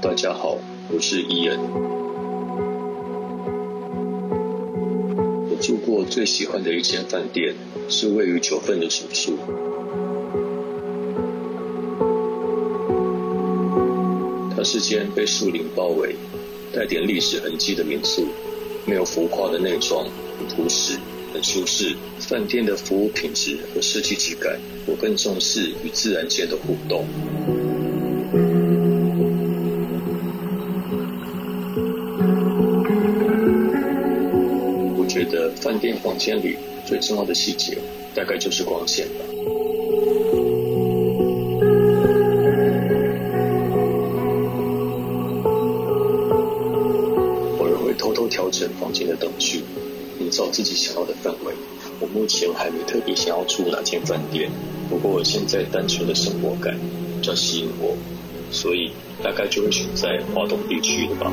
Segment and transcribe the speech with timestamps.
[0.00, 0.56] 大家好，
[0.92, 1.58] 我是伊恩。
[5.50, 7.52] 我住过最喜欢的一间饭店，
[7.88, 9.36] 是位于九份的民宿。
[14.56, 16.14] 它是间被树林包围、
[16.72, 18.28] 带点历史痕迹的民宿，
[18.86, 20.04] 没有浮夸的内装，
[20.38, 20.96] 很朴实，
[21.34, 21.96] 很舒适。
[22.20, 27.04] 饭店的服务品质和设计质感，我更重视与自然间的互动。
[35.78, 37.78] 饭店房间里最重要的细节，
[38.12, 39.24] 大概就是光线吧。
[47.60, 49.62] 偶尔会偷偷调整房间的灯具，
[50.18, 51.54] 营造自己想要的氛围。
[52.00, 54.50] 我目前还没特别想要住哪间饭店，
[54.90, 56.76] 不过我现在单纯的生活感
[57.20, 57.96] 比较吸引我，
[58.50, 58.90] 所以
[59.22, 61.32] 大概就会选在华东地区的吧。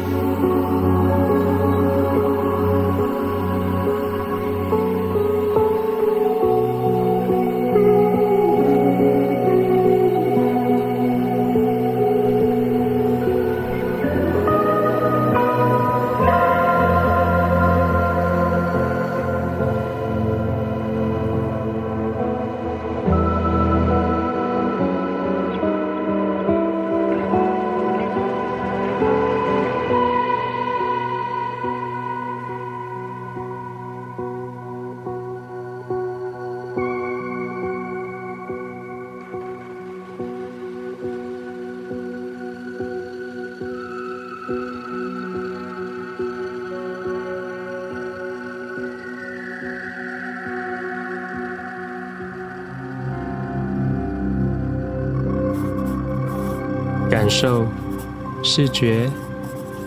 [58.58, 59.12] 视觉、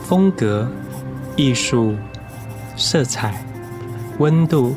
[0.02, 0.70] 风格、
[1.36, 1.96] 艺术、
[2.76, 3.42] 色彩、
[4.18, 4.76] 温度、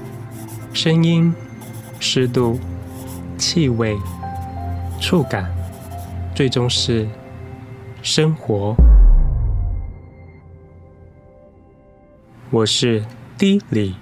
[0.71, 1.35] 声音、
[1.99, 2.57] 湿度、
[3.37, 3.97] 气味、
[5.01, 5.53] 触感，
[6.33, 7.05] 最终是
[8.01, 8.73] 生活。
[12.49, 13.03] 我是
[13.37, 13.97] D 李，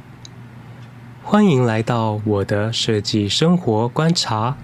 [1.24, 4.56] 欢迎来到我的设计生活观察。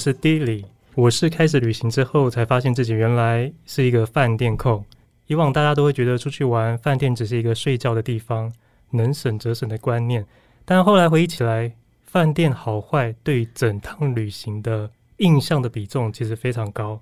[0.00, 0.64] 是 D 李。
[0.94, 4.84] 我是开始旅行之后才发现自己原来是一个饭店控。
[5.26, 8.52] 以往大家都会觉得出去玩，饭店只是一个睡觉的地方，
[8.90, 10.26] 能省则省的观念。
[10.64, 11.72] 但后来回忆起来，
[12.02, 17.00] 饭店好坏对整趟旅行的印象的比重其实非常高，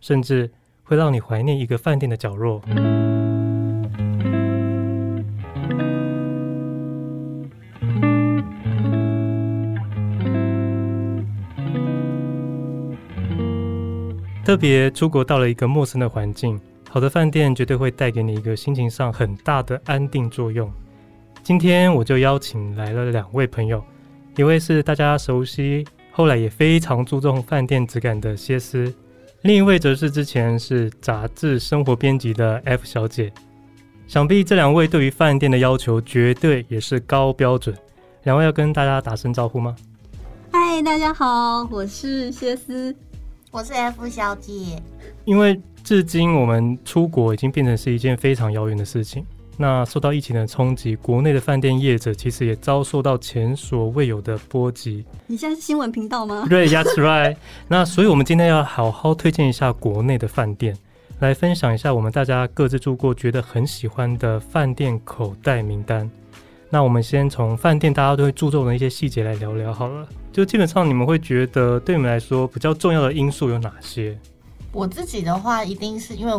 [0.00, 0.50] 甚至
[0.84, 2.62] 会让你怀念一个饭店的角落。
[14.52, 20.70] 特别出国到了一个陌生的环境，好的饭店绝对会带给你一个心情上很大的安定作用。
[21.42, 23.82] 今天我就邀请来了两位朋友，
[24.36, 28.92] 一位是大家熟悉，后来也非常注重饭店质感的歇思，
[29.40, 33.32] 另一位则是之前是杂志生活编辑的 F 小姐。
[34.06, 37.74] 想必这两位对于饭店的要求绝对也是高标准。
[38.24, 39.74] 两位要跟大家打声招呼吗？
[40.50, 42.94] 嗨，大家好，我是歇思。
[43.52, 44.82] 我是 F 小姐，
[45.26, 49.22] 因为至今我们出国已经变成是一件非常遥远的事情。
[49.58, 55.04] 那受到疫情的冲击，国内的饭店业者其实也遭受到前所未有的波及。
[55.26, 56.46] 你现在是新闻频道吗？
[56.48, 57.36] 对，That's right。
[57.68, 60.74] 那所以我们今天要好好推荐一下国内的饭店，
[61.18, 66.10] 来分享一下我们大家各自住过觉得很喜欢的饭店口袋名单。
[66.72, 70.08] 那我们先从饭店大家都会注重的一些细节来聊聊好了。
[70.32, 74.18] 就基本上你们会觉得对你们来说比较重要的因素有哪些？
[74.72, 76.32] 我自己的话，一定是因为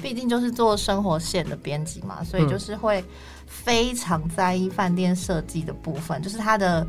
[0.00, 3.04] 毕竟就是做生活线的编辑嘛，所以就是会
[3.46, 6.86] 非常在意饭店设计的部分，就是它的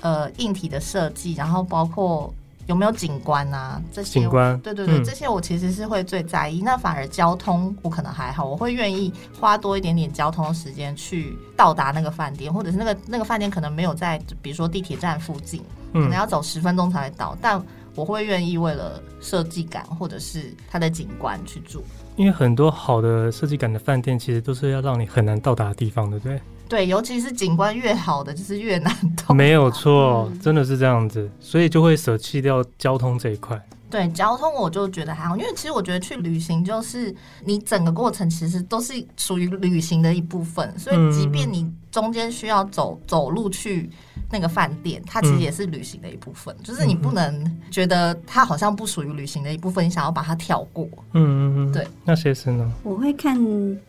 [0.00, 2.32] 呃硬体的设计，然后包括。
[2.66, 3.80] 有没有景观啊？
[3.92, 6.60] 这些景观，对对对，嗯，这些我其实是会最在意。
[6.62, 15.62] 那反而交通我可能还好，我会愿意花多一点点交通时间去到达那个饭店，或者是那个那个饭店可能没有在，比如说地铁站附近，
[15.92, 17.62] 可能要走十分钟才会到，嗯，但
[17.94, 21.82] 我会愿意为了设计感或者是它的景观去住。
[22.16, 26.40] 因为很多好的设计感的饭店，其实都是要让你很难到达的地方，对不对？
[26.72, 29.34] 对，尤其是景观越好的，就是越难到。
[29.34, 33.62] 没有错，真的是这样子，所以就会舍弃掉交通这一块。
[33.90, 37.14] 对，交通我就觉得还好，因为其实我觉得去旅行就是
[37.44, 43.90] 你整个过程其实都是属于旅行的一部分，所以即便你中间需要走走路去
[44.32, 50.88] 那个饭店，它其实也是旅行的一部分，嗯、就是你不能觉得它好像不属于旅行的一部分，你想要把它跳过。
[51.12, 51.86] 嗯嗯嗯，对。
[52.04, 52.72] 那谁是呢？
[52.82, 53.38] 我会看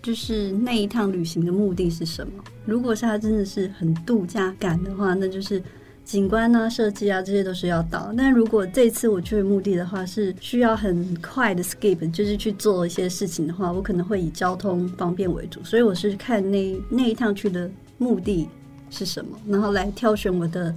[0.02, 2.34] 就是那一趟旅行的目的是什么。
[2.66, 5.64] 如果是它真的是很度假感的话，那就是。
[6.06, 8.14] 景观啊，设计啊，这些都是要到。
[8.18, 15.64] 但如果这次我去的目的的话，是需要很快的 skip，就是去做一些事情的话，我可能会以交通方便为主。
[15.64, 18.50] 所以我是看那那一趟去的目的
[18.94, 20.74] 是什么，然后来挑选我的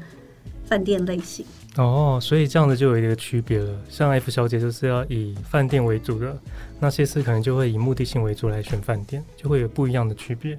[0.64, 1.44] 饭店类型。
[1.76, 3.78] 哦，所以这样子就有一个区别了。
[3.90, 6.34] 像 F 小姐就是要以饭店为主的，
[6.80, 10.56] 那些次可能就会以目的性为主来选饭店，就会有不一样的区别。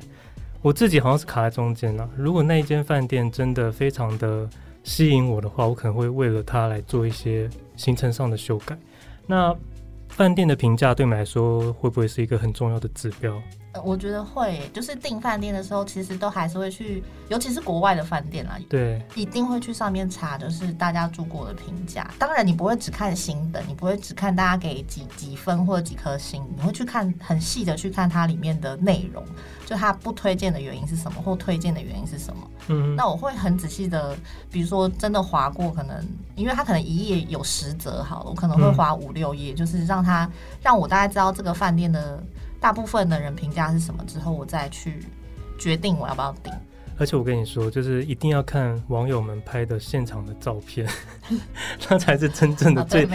[0.62, 2.07] 我自己好像是卡在中间了。
[2.15, 4.48] 如果那一间饭店真的非常的
[4.83, 8.77] 吸引我的话，我可能会为了它来做一些行程上的修改。
[9.25, 9.56] 那
[10.09, 13.42] 饭店的评价对你们来说会不会是一个很重要的指标？
[13.84, 22.10] 我觉得会，就是订饭店的时候，其实都还是会去，尤其是国外的饭店啦，对，一定会去上面查，就是大家住过的评价。
[22.18, 29.24] 当然，你不会只看星的，你不会只看大家给几几分或者几颗星，你会去看很细的去看它里面的内容，
[29.66, 32.50] 就它不推荐的原因是什么，或推荐的原因是什么。
[32.68, 34.18] 嗯，那我会很仔细的，
[34.52, 40.30] 比如说真的划过，可能因为它可能一页有十则，好了，我可能会划五六页，就是让它
[40.62, 42.22] 让我大概知道这个饭店的。
[42.59, 45.00] 大部分的人评价是什么之后，我再去
[45.57, 46.54] 决定我要不要订。
[47.00, 50.89] 而且我跟你说，就是一定要看网友们拍的现场的照片，
[51.88, 53.07] 那才是真正的最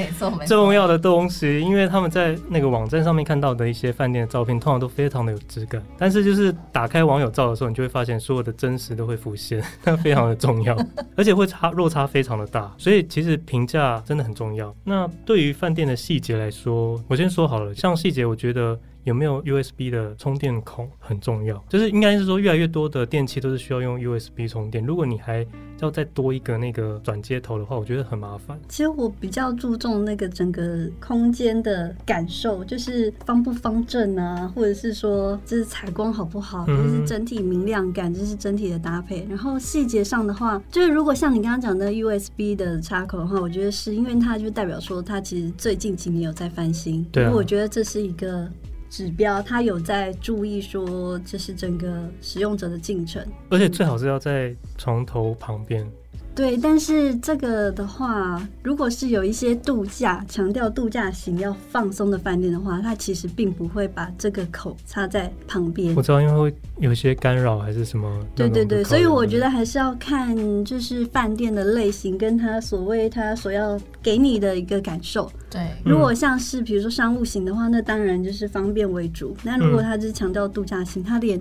[0.47, 1.59] 重要的东西。
[1.61, 5.83] 因为他们在那个网站上面看到的一些饭店的照片，通常都非常的有质感。
[5.99, 10.77] 但是就是打开网友照的时候，你就会发现所有的真实都会浮现， 那非常的重要，
[11.19, 12.73] 而且会差落差非常的大。
[12.79, 14.73] 所以其实评价真的很重要。
[14.85, 18.79] 那对于饭店的细节来说，我先说好了，像细节，我觉得。
[19.05, 24.85] 有没有 USB 的充电孔很重要，就是应该是说越来越多的电器都是需要用 USB 充电。
[24.85, 25.45] 如果你还
[25.81, 28.57] 要再多一个那个转接头的话，我觉得很麻烦。
[28.69, 39.27] 其实我比较注重那个整个空间的感受，就是方不方正啊，或者是说就是采光好不好，或者是整体明亮感，就是整体的搭配。
[39.29, 47.05] 然后细节上的话，就是如果像你刚刚讲的 USB 的插口的话，我觉得是因为它就代表说它其实最近几年有在翻新。
[47.11, 47.27] 对啊。
[47.27, 48.49] 因为我觉得这是一个。
[48.93, 55.91] 指标，他有在注意说，这是整个使用者的进程，而且最好是要在床头旁边。
[56.35, 65.95] 对，但是这个的话，如果是有一些度假强调度假型要放松的饭店的话，它其实并不会把这个口插在旁边。
[65.95, 68.09] 我知道，因为会有些干扰还是什么。
[68.35, 75.31] 对对对，所以我觉得还是要看就是饭店的类型，跟他所谓他所要给你的一个感受。
[75.51, 79.37] 对，如果像是比如说商务型的话，那当然就是方便为主。
[79.43, 81.39] 那如果他是强调度假型，他连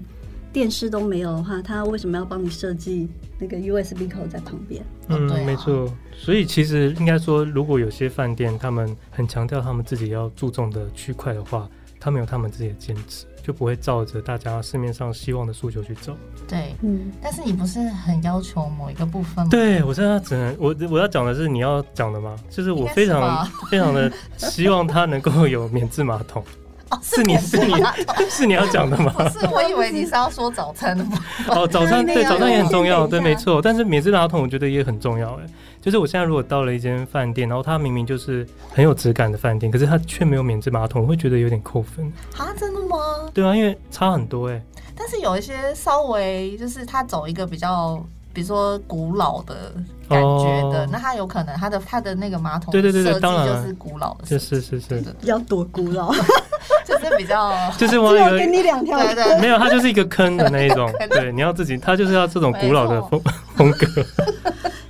[0.54, 3.08] 电视都没有的话，他为什么要帮你设计？
[3.40, 5.92] 那个 USB 口在旁边，嗯，没错。
[6.16, 11.68] 所以其实应该说，如果有些饭店他们很强调他们自己要注重的区块的话，
[12.00, 16.16] 他们有他们自己的坚持，就不会照着大家市面上希望的诉求去走。
[16.48, 17.12] 对，嗯。
[17.20, 19.50] 但是你不是很要求某一个部分吗？
[19.50, 22.36] 对，我现在只能我我要讲的是你要讲的吗？
[22.48, 26.44] 就是我非常非常的希望他能够有免治马桶。
[26.92, 27.74] 哦、是你是你
[28.30, 29.12] 是你要讲的吗？
[29.18, 31.18] 不是，我以为你是要说早餐的吗。
[31.48, 33.62] 哦，早餐对，早餐也很重要，对，没错。
[33.62, 35.46] 但是免治马桶我觉得也很重要，哎，
[35.82, 42.06] 就是我现在如果到了一间饭店，然后它明明就是很有质感的饭店，可是它却没有免治马桶，我会觉得有点扣分。
[42.38, 42.98] 啊，真的吗？
[43.34, 44.62] 对啊，因为差很多哎。
[44.96, 48.04] 但是有一些稍微就是它走一个比较。
[48.34, 49.74] 比如说古老的
[50.12, 56.12] 感觉的，哦、那它有可能它的它的那个马桶，对对对对，当然就是古老的，是是是是，要多古老，
[56.86, 63.34] 就是比较， 就是我有给你两条，对对，没有，它就是一个坑的那一种， 对，你要自己，它就是要这种古老的风错。
[63.56, 63.88] 风格。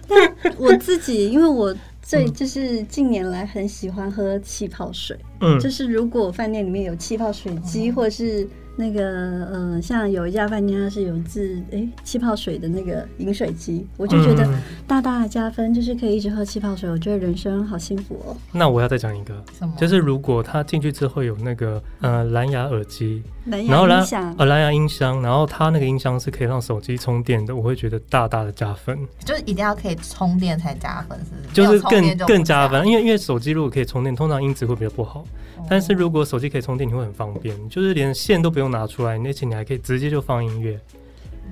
[0.07, 8.47] 但我自己，因为我最就是近年来很喜欢喝气泡水，嗯，就是如果饭店里面有气泡水机，嗯、或者是。
[8.81, 14.49] 那个呃，像有一家饭店，它是有自哎气泡水的那个饮水机，我就觉得
[14.87, 18.35] 大大的加分，就是可以一直喝气泡水，我觉得人生好幸福哦。
[18.51, 19.71] 那我要再讲一个，什么？
[19.77, 28.97] 就是如果他进去之后有那个呃蓝牙耳机，蓝牙音响，呃蓝牙音箱，然后它那个音箱是可以让手机充电的，我会觉得大大的加分。
[29.23, 31.53] 就是一定要可以充电才加分，是不是？
[31.53, 35.23] 就是更就更加分，因为因为手机如果可以充电，通常音质会比较不好。
[35.71, 40.77] 但是如果手机可以充电，你会很方便，就是连线都不用拿出来，而且你还可以直接就放音乐。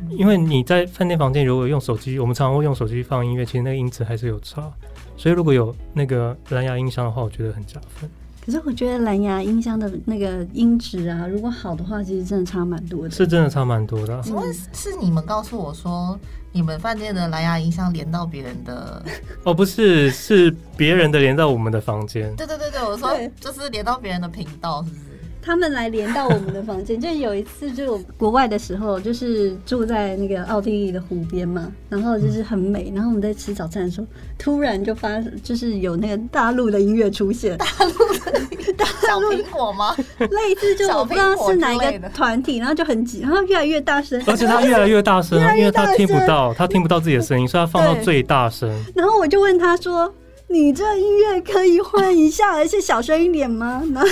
[0.09, 4.69] 因为你在饭店房间如果用手机，我们常常会用手机放音乐，其实那个音质还是有差。
[5.15, 8.09] 所以如果有那个蓝牙音箱的话，我觉得很加分。
[8.45, 13.11] 可是我觉得蓝牙音箱的那个音质啊，如果好的话，其实真的差蛮多的。
[13.11, 14.21] 是真的差蛮多的啊。
[14.21, 16.19] 请问是你们告诉我说，
[16.51, 19.03] 你们饭店的蓝牙音箱连到别人的？
[19.43, 22.35] 哦，不是，是别人的连到我们的房间。
[22.35, 25.08] 对对对对，我说就是连到别人的频道，是不是？
[25.41, 39.95] 他们来连到我们的房间，就有一次就国外的时候，就是住在那个奥地利的湖边嘛，然后就是很美，然后我们在吃早餐的时候，突然就发就是有那个大陆的音乐出现，大陆的小苹果吗？
[40.19, 48.69] 类似就我不知道是哪一个团体，然后就很挤，然后越来越大声，而且他越来越大声，因为他听不到，他听不到自己的声音，所以他放到最大声。
[48.93, 50.13] 然后我就问他说。
[50.51, 53.83] 你这音乐可以换一下，而且小声一点吗？
[53.93, 54.09] 然后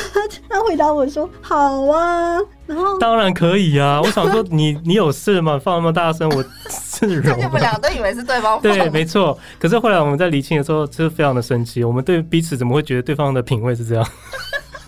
[0.48, 4.01] 他回答我说：“好啊。”然后当然可以啊！
[4.03, 5.58] 我想说你，你 你有事吗？
[5.58, 7.38] 放那么大声，我是容。
[7.38, 8.62] 你们两个都以为是对方放。
[8.62, 9.38] 对，没错。
[9.58, 11.84] 可是后来我们在离清的时候，就是非常的生气。
[11.84, 14.08] 我们对彼此怎么会觉得对方的品味是这样？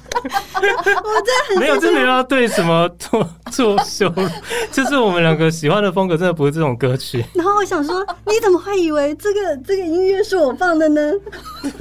[0.60, 4.28] 我真的没有，真的要对什么 做做羞辱，
[4.72, 7.24] 就是我们两个喜欢的风格，真的不是这种歌曲。
[7.34, 11.02] 然后我想说，你怎么会以为这个这个音乐是我放的呢？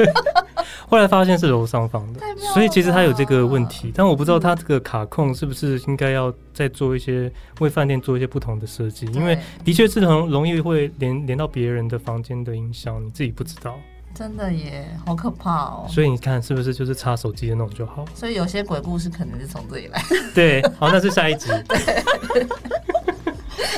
[0.89, 2.21] 后来发现是楼上放的，
[2.55, 7.31] 所以其实他有这个问题，但我不知道他这个卡控是不是应该要再做一些
[7.61, 13.79] 为饭店做一些不同的设计，因为的确是很容易会连连到别人的房间的音箱，你自己不知道。
[14.19, 15.87] 真的耶，好可怕哦！
[15.89, 18.05] 所以你看，是不是就是插手机的那种就好？
[18.17, 20.03] 所以有些鬼故事可能是从这里来。
[20.35, 21.49] 对，好，那是下一集。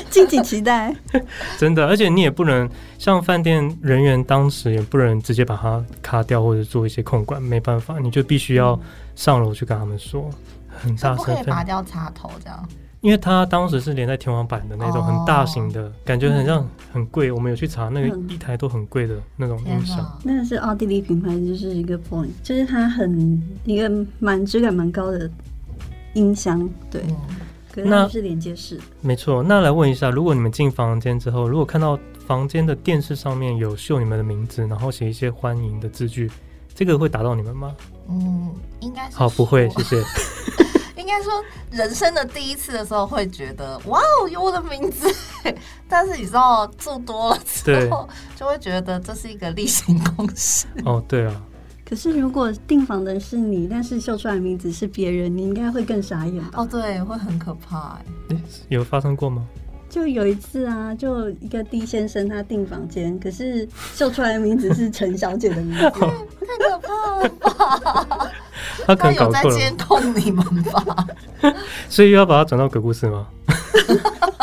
[0.09, 0.97] 敬请期待。
[1.59, 2.67] 真的，而且你也不能
[2.99, 8.81] 像饭店人员当时也不能直接把它卡掉或者做一些控管，没办法，你就必须要
[9.15, 10.31] 上楼去跟他们说，
[10.71, 12.67] 很大声，不可以拔掉插头这样。
[13.01, 17.33] 因为它当时是连在天花板的那种很大型的，感觉很像很贵。
[17.33, 20.21] 我们有去查，那个一台都很贵的那种音响。
[20.23, 25.31] 那个是奥地利品牌，就是一个 point，就是它很一个蛮质感蛮高的
[26.13, 26.69] 音箱。
[26.91, 27.03] 对，
[27.73, 28.79] 可是它是连接式。
[29.01, 29.43] 没错。
[29.43, 36.31] 那来问一下，如果你们进房间之后，如果看到房间的电视上面有秀你们的名字，然后写一些欢迎的字句，
[36.75, 37.75] 这个会打到你们吗？
[38.11, 39.17] 嗯，应该是。
[39.17, 40.03] 好，不会，谢谢。
[41.01, 41.33] 应该说，
[41.71, 45.13] 人生的第一次的时候会觉得哇哦，有我的名字。
[45.89, 50.67] 但是你知道做多了之后，就会觉得这是一个例行公事。
[50.85, 51.43] 哦，对啊。
[51.85, 56.41] 可是如果订房的是你，但是秀出来的名字是别人，你应该会更傻眼？
[56.53, 57.99] 哦，对，会很可怕。
[58.29, 58.37] 哎，
[58.69, 59.45] 有发生过吗？
[59.91, 66.09] 就有一次啊，就一个 D 先生他订房间，可是秀出来的名字是陈小姐的名字，太可
[66.79, 68.31] 怕了吧？
[68.87, 71.07] 他可能有在监控你们吧？
[71.91, 73.27] 所以又要把它转到鬼故事吗？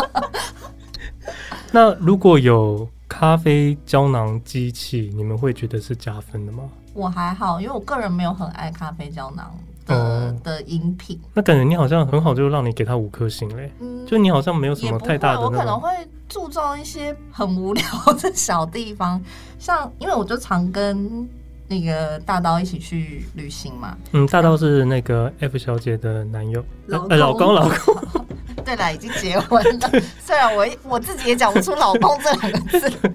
[1.72, 6.64] 那如果有咖啡胶囊机器，你们会觉得是加分的吗？
[6.94, 9.56] 我还好，因为我个人没有很爱咖啡胶囊。
[9.88, 13.72] 的的饮品，那感觉你好像很好，就让你给他五颗星嘞。
[13.80, 15.42] 嗯，就你好像没有什么太大的。
[15.42, 15.90] 我可能会
[16.28, 17.84] 注重一些很无聊
[18.22, 19.22] 的小地方，
[19.58, 21.28] 像因为我就常跟
[21.68, 23.98] 那个大刀一起去旅行嘛。
[24.12, 28.26] 嗯，大刀是那个 F 小姐的男友，老老公，老公。
[28.66, 29.90] 对了，已经结婚了。
[30.20, 33.14] 虽然我我自己也讲不出“老公”这两个字。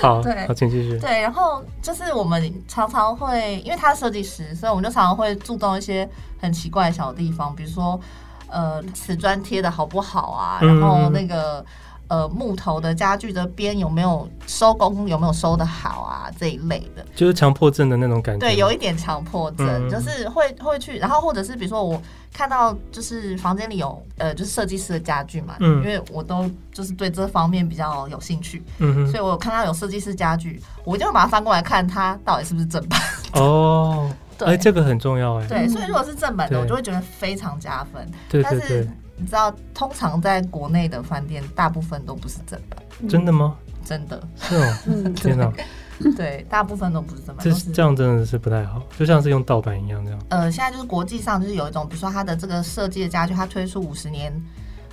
[0.00, 0.98] 好，对，好，请继续。
[0.98, 6.08] 对，然后就是我们常常会，因为他是设计师，所以我们就常常会注重一些
[6.40, 8.00] 很奇怪的小地方，比如说，
[8.48, 10.58] 呃，瓷砖贴的好不好啊？
[10.60, 11.58] 然后那个。
[11.60, 11.66] 嗯
[12.10, 15.08] 呃，木头的家具的边有没有收工？
[15.08, 16.28] 有没有收的好啊？
[16.36, 18.40] 这一类的，就是强迫症的那种感觉。
[18.40, 22.02] 对，有一点强迫症，嗯、就是会会去，然后或者是比如说我
[22.32, 33.00] 看到就是房间里有呃，就是设计师的家具嘛，嗯、因为我都就是对这方面比较有兴趣，嗯，所以我看到有设计师家具，我一定会把它翻过来看，它到底是不是正版。
[33.34, 35.46] 哦， 对，哎，这个很重要哎。
[35.46, 38.04] 对，所以如果是正版的，我就会觉得非常加分。
[38.28, 38.58] 对对对。
[38.58, 38.88] 但是
[39.20, 42.82] 你知道，通常在国内的饭店，大部分都不是正版。
[43.08, 43.56] 真的吗？
[43.84, 44.20] 真的。
[44.40, 45.12] 是哦。
[45.14, 45.52] 天哪。
[46.16, 47.44] 对，大部分都不是正版。
[47.44, 50.18] 这这样真的是不太好，就像是用盗版一样这样。
[50.30, 54.32] 呃，现在就是国际上就是有一种，比如说它的这个设计的家具，它推出五十年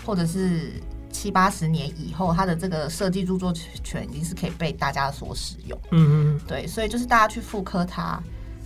[0.05, 0.73] 或者是
[1.09, 5.79] 七八十年以后，它的这个设计著作权已经是可以被大家所使用。
[5.91, 6.41] 嗯嗯。
[6.45, 8.21] 对，所以就是大家去复刻它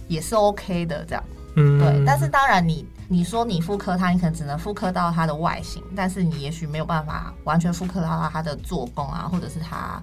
[0.07, 1.23] 也是 OK 的这样。
[1.57, 1.77] 嗯。
[1.77, 2.83] 对，但是当然你。
[3.11, 10.01] 你说你复刻它，你可能只能复刻到它的外形，但是你也许没有办法完全复刻到它的做工啊，或者是它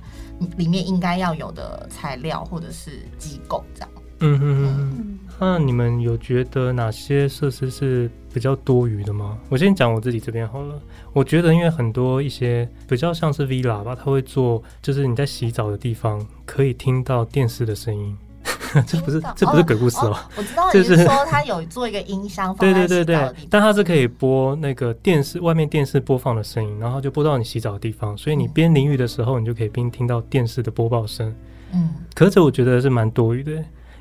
[0.58, 3.88] 里面应该要有的材料或者是机构这样。
[4.20, 5.18] 嗯嗯嗯。
[5.40, 9.38] 那你们有觉得哪些设施是比较多余的吗？
[9.48, 10.78] 我先讲我自己这边好了。
[11.14, 18.14] 我觉得因为很多一些比较像是 villa 吧，它会做就是你在洗澡的地方可以听到电视的声音。
[18.86, 31.34] 这不是这不是鬼故事哦，我知道，就是说他有做一个音箱，对对对对，但它是可以播那个电视外面电视播放的声音，然后就播到你洗澡的地方，所以你边淋浴的时候，你就可以边听到电视的播报声。
[31.72, 33.52] 嗯，可是我觉得是蛮多余的，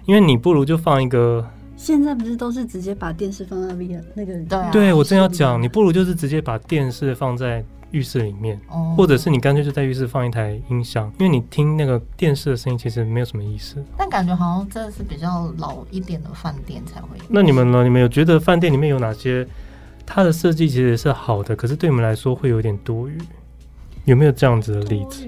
[0.06, 1.46] 因为你不如就放一个。
[1.76, 4.34] 现在不是都是直接把电视放在 V 那个？
[4.46, 13.84] 对、啊，对我正要讲，你不如就是直接把电视放在浴室里面，哦、或者是你干脆就在浴室放一台音箱，因为你听那个电视的声音其实没有什么意思。
[13.98, 17.24] 但感觉好像这是比较老一点的饭店才会有。
[17.30, 17.84] 那你们呢？
[17.84, 19.48] 你们有觉得饭店里面有哪些
[20.06, 23.18] 它的设计其实是好的，可是对你们来说会有点多余？
[24.06, 25.28] 有没有这样子的例子？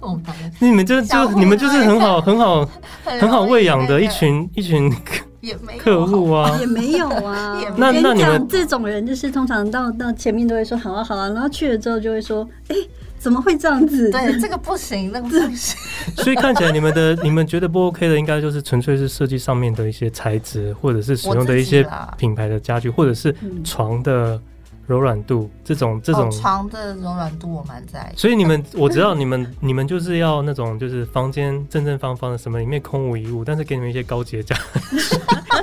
[0.00, 0.20] 哦，
[0.60, 2.68] 你们就就 你们就是很好很好
[3.04, 4.92] 很好喂养的 一群一群。
[5.42, 7.60] 也没客户 啊，也没有啊。
[7.76, 12.76] 那那你们这种人就是通常到到前面都会说好啊好啊，然后去了之后就会说，哎，
[13.18, 14.10] 怎么会这样子？
[14.10, 15.76] 对，这个不行，那个不行。
[16.16, 24.40] 所以看起来你们的你们觉得不 OK 的，应该就是纯粹是设计上面的一些材质，或者是使用的一些品牌的家具，或者是床的。
[24.92, 26.30] 柔软度这种这种。
[26.30, 34.54] 床的柔软度我蛮在意，所以你们我知道你们 你们就是要那种就是房间正正方方的，什么里面空无一物，但是给你们一些高级的家
[34.90, 35.16] 具，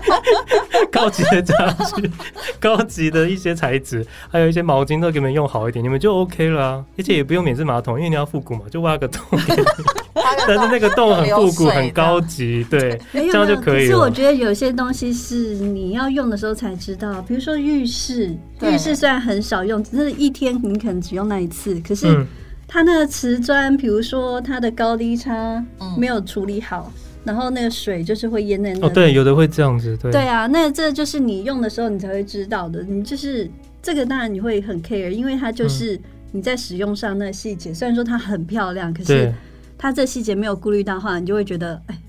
[0.91, 1.55] 高级的家
[1.95, 2.11] 具，
[2.59, 9.63] 高级的一些材质，还有一些毛巾都给你们用好一点，你们就 OK 了啊，而且也不用免治马桶，因为你要复古嘛，就挖个洞给你，
[10.13, 13.79] 但是那个洞很复古很高级，对，这样就可以了。
[13.81, 21.79] 其实我觉得有些东西是你要用的时候才知道，比如说浴室，浴室虽然很少用，只是一天你可能只用那一次。
[21.81, 22.25] 可是
[22.67, 25.63] 它那个瓷砖，比如说它的高低差
[25.97, 28.87] 没有处理好，嗯、然后那个水就是会淹在那。
[28.87, 30.11] 哦，对，有的会这样子，对。
[30.11, 32.83] 对啊，那这就是你用的时候你才会知道的。
[32.83, 33.49] 你就是
[33.81, 35.99] 这个，当然你会很 care，因为它就是
[36.31, 37.73] 你在使用上那个细节。
[37.73, 39.33] 虽然说它很漂亮，可是
[39.79, 41.99] 它这细节没有顾虑到的话，你就会觉得，哎，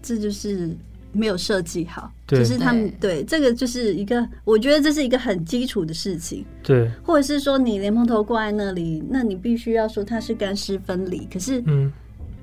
[0.00, 0.76] 这就是。
[1.16, 2.40] 没有设计好，对。
[2.40, 11.92] 就是他们对，对这个就是一个，我觉得这是一个很基础的事情，对，或者是说你莲蓬头挂在那里，那你必须要说它是干湿分离，可是，嗯，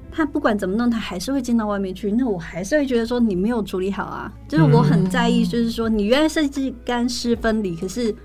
[0.10, 8.16] 它不管怎么弄，它还是会进到外面去，那我还是会觉得说你没有处理好啊，就是我很在意，就是说你原来设计干湿分离，可是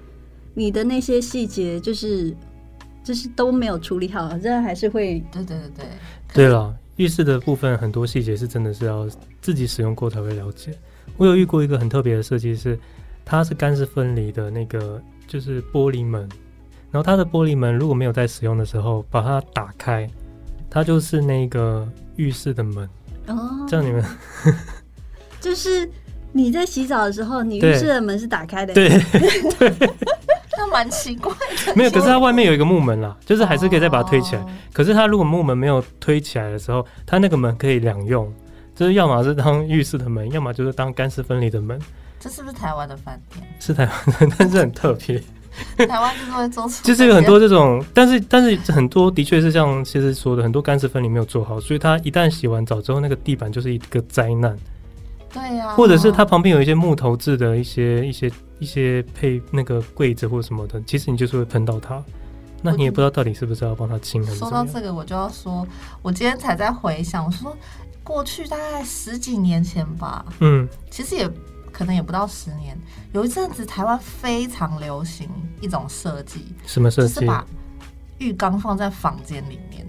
[0.55, 2.33] 你的那些细节就是
[3.03, 5.87] 就是都没有处理好，这还是会，对对对对，
[6.37, 6.75] 对了。
[6.96, 9.07] 浴室的部分很多细节是真的是要
[9.42, 10.72] 自己使用过才会了解。
[11.18, 12.79] 我有遇过一个很特别的设计是，
[13.22, 16.22] 它是干湿分离的那个就是玻璃门，
[16.90, 20.09] 然后它的玻璃门如果没有在使用的时候把它打开，
[20.70, 22.88] 它就是那个浴室的门。
[23.27, 24.03] 哦，这样你们
[25.38, 25.87] 就是
[26.33, 28.72] 你在洗澡的时候，你浴室的门是打开的。
[28.72, 28.88] 对
[29.59, 29.90] 对。
[30.57, 31.33] 对那蛮奇怪
[31.66, 34.42] 的， 没有，可是它外面有一个木门啦，就是还是可以再把它推起来。
[34.42, 34.51] Oh.
[34.73, 38.33] 可是它如果木门没有推起来的时候，它那个门可以两用，
[38.75, 41.79] 就是要么是当浴室的门，要么就是当干湿分离的门。
[42.19, 43.47] 这是不是台湾的饭店？
[43.61, 45.23] 是台湾的，但是很特别。
[45.87, 54.55] 台湾就是会做错，就是有很多这种，但是但是很多的确是像其实说的，很多干湿分离没有做好，所以它一旦洗完澡之后，那个地板就是一个灾难。
[55.33, 62.03] 对呀，或者是它旁边有一些木头制的一些一些一些配那个柜子或什么的，其实你就是会喷到它，
[62.62, 64.25] 那你也不知道到底是不是要帮它清。
[64.25, 65.66] 说到这个，我就要说，
[66.03, 67.57] 我今天才在回想，我说
[68.03, 71.31] 过去大概十几年前吧，嗯，其实也
[71.71, 72.79] 可能也不到十年，
[73.12, 75.29] 有一阵子台湾非常流行
[75.61, 77.14] 一种设计，什么设计？
[77.14, 77.47] 就是把
[78.19, 79.86] 浴缸放在房间里面。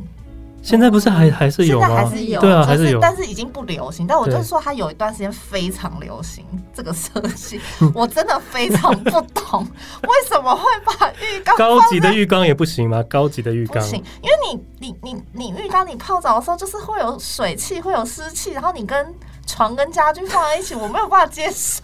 [0.67, 1.95] 现在不是还还是有吗？
[1.95, 4.06] 还是有，对啊，还是有，但是已经不流行。
[4.06, 7.58] 但我就是说，它有一段时间非常流行这个设计，
[7.95, 9.65] 我真的非常不懂
[10.03, 13.01] 为什么会把浴缸 高级的浴缸也不行吗？
[13.03, 21.82] 高级的浴缸不行，因为你你你你浴缸你泡澡的时候就是会有水汽，会有湿气，然后你跟床跟家具放在一起，我没有办法接受，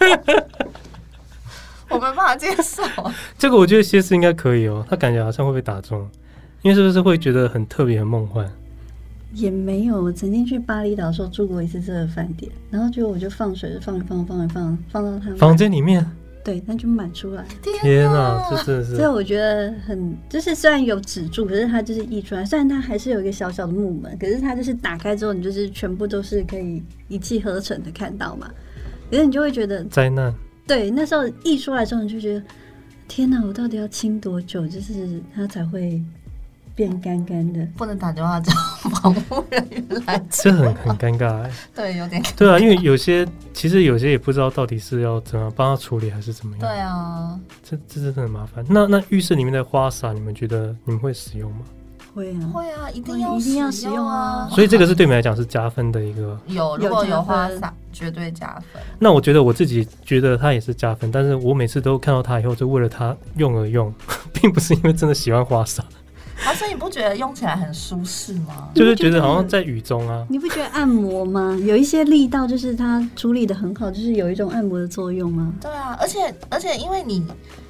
[1.88, 2.84] 我没办法接受。
[3.38, 6.06] 这个我觉得歇斯应该可以哦，他感觉好像会被打中，
[6.64, 8.46] 因为是不是会觉得很特别、很梦幻？
[9.36, 16.06] 也没有，我曾经去巴厘岛的时候住过一次这个饭店，然后就我就放水，放一放，放一放，放到他房间里面，
[16.44, 17.44] 对，那就满出来。
[17.82, 18.96] 天哪，这真的是！
[18.96, 22.46] 所以我觉得很，就是虽然有止住，可是它就是溢出来。
[22.46, 28.50] 虽然它还是有一个小小的木门，可是它就是打开之后，你就是全部都是可以一气呵成的看到嘛。
[29.10, 30.34] 可是你就会觉得灾难。
[30.68, 32.44] 对，那时候溢出来之后，你就觉得
[33.08, 36.00] 天哪，我到底要清多久，就是它才会。
[36.76, 38.52] 变干干的，不能打电话叫
[39.02, 41.52] 防护人员来，这很很尴尬哎。
[41.76, 42.24] 对，有点。
[42.36, 46.62] 对啊，因为有些其实有些也不知道到底是要怎么帮他处理还是怎么样。
[46.62, 48.66] 对啊，这这真的很麻烦。
[48.68, 51.60] 那那浴室里面的花洒，你们觉得你们会使用吗？
[52.16, 54.48] 会啊，会啊，一定要一定要使用啊。
[54.52, 56.40] 所以这个是对你们来讲是加分的一个。
[56.48, 58.82] 有，如果有花洒，绝对加分。
[59.00, 63.94] 那我觉得我自己觉得它也是加分，但是我每次都看到它以后，就为了它用而用，
[64.34, 65.84] 并不是因为真的喜欢花洒。
[66.46, 68.70] 啊，所以你不觉得用起来很舒适吗？
[68.74, 70.26] 就是觉得好像在雨中啊。
[70.30, 71.58] 你不觉得按摩吗？
[71.64, 75.54] 有一些力道就是它处理的很好，就是有一种按摩的作用吗？
[75.62, 77.26] 对啊，而且而且因为你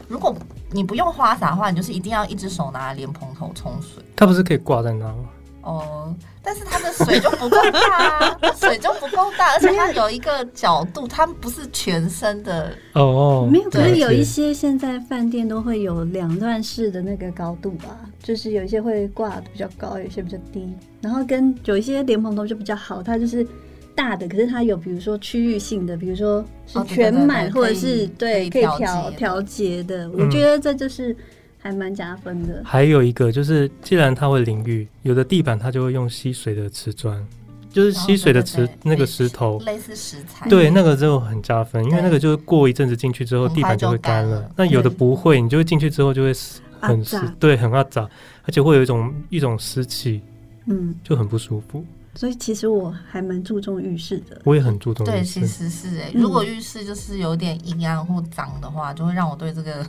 [0.07, 0.35] 如果
[0.71, 4.03] 你不用花洒的话，你就是一定要一只手拿莲蓬头冲水。
[4.15, 5.25] 它不是可以挂在那吗？
[5.63, 23.47] 哦，但是它的水就不够大啊，水就不够大，而且它有一个角度，它不是全身的哦哦，没有，可是有一些现在饭店都会有两段式的那个高度吧，就是有一些会挂的比较高，有一些比较低，然后跟有一些莲蓬头就比较好，它就是
[23.95, 31.15] 大的，可是它有比如说区域性的，比如说是全满或者是对可以调调节的，我觉得这就是。
[31.63, 32.61] 还蛮加分的。
[32.65, 37.25] 还有一个就是，既然它会淋浴，有的地板它就会用吸水的瓷砖，
[37.71, 40.49] 就是吸水的瓷那个石头，类似石材。
[40.49, 44.51] 对，那个就很加分，因为那个就是过一阵子进去之后，地板就会干了。
[44.57, 46.33] 那有的不会，你就会进去之后就会
[46.81, 48.01] 很湿，对，很阿杂，
[48.43, 50.21] 而且会有一种一种湿气，
[50.67, 51.85] 嗯，就很不舒服。
[52.15, 55.03] 所以其实我还蛮注重浴室的，我也很注重。
[55.03, 59.83] 对，其实是哎，如果浴室就是有点阴暗或脏的话，就会让我对这个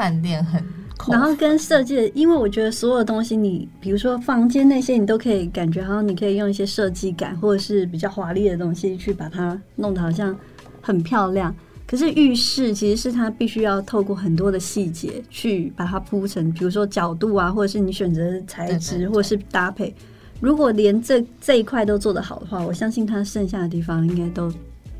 [0.00, 0.64] 饭店很。
[1.08, 10.36] 然后跟设计的，因为我觉得所有东西你，你比如说房间那些，你都可以感觉好像你可以用一些设计感，或者是比较华丽的东西去把它弄得好像
[10.82, 11.54] 很漂亮。
[11.86, 19.94] 可是浴室其实是它必须要透过很多的细节去把它铺成，比如说角度啊，或者是你选择的材质，或者是搭配。
[20.38, 24.52] 如果连这这一块都做得好的话，我相信它剩下的地方应该都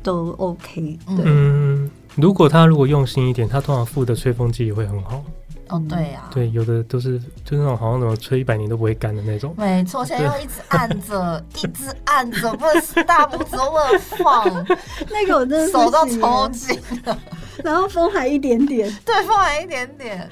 [0.03, 0.97] 都 OK。
[1.15, 5.23] 对，嗯，如果他如果用心一点，他通常附的吹风机也会很好。
[5.69, 9.55] 哦，对呀、啊，对，有的都是就是那种好像怎么吹一百年都不会干的那种。
[9.57, 14.65] 没错， 现在要一直按着， 一直按着，不是大拇指都不能放。
[15.09, 17.17] 那个我真的手都抽筋了，
[17.63, 20.29] 然后风还一点点，对，风还一点点，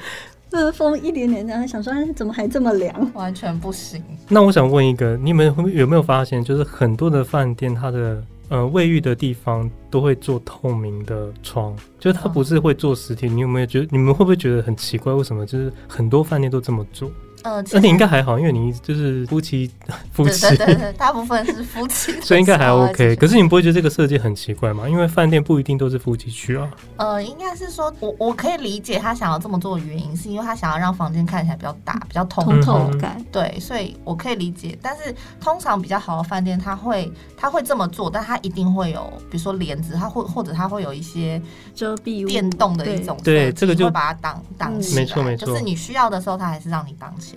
[0.49, 4.03] 那个风一点点，然后想说怎么还这么凉，完全不行。
[4.27, 8.21] 那我想问一个，你们有没有发现，就是很多的饭店它的。
[8.49, 13.29] 呃，卫浴的地方都会做透明的窗，就是它不是会做实体。
[13.29, 15.13] 你有没有觉得，你们会不会觉得很奇怪？
[15.13, 17.11] 为什么就是很多饭店都这么做？
[17.43, 19.69] 呃，那你应该还好，因为你就是夫妻，
[20.11, 23.15] 夫妻，对对对，大部分是夫妻， 所以应该还 OK。
[23.15, 24.87] 可是你不会觉得这个设计很奇怪吗？
[24.89, 26.69] 因为饭店不一定都是夫妻去啊。
[26.97, 33.23] 呃，应该是说我我可以理解他想要这么做的原因，是因为他想要让房间看起来比较大，比较通透感。
[33.31, 34.77] 对，所以我可以理解。
[34.81, 41.41] 但是通常比较好的饭店，他会他会这么做，但他一定会有，比如说帘子，他会或者他会有一些
[41.73, 45.01] 遮蔽电动的一种，对，这个就把它挡挡起来。
[45.01, 47.28] 没错没错，就是你需要的时候，他还是让你挡起来。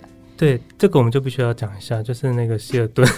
[0.43, 3.07] 对，这个我们就必须要讲一下，就是那个希尔顿。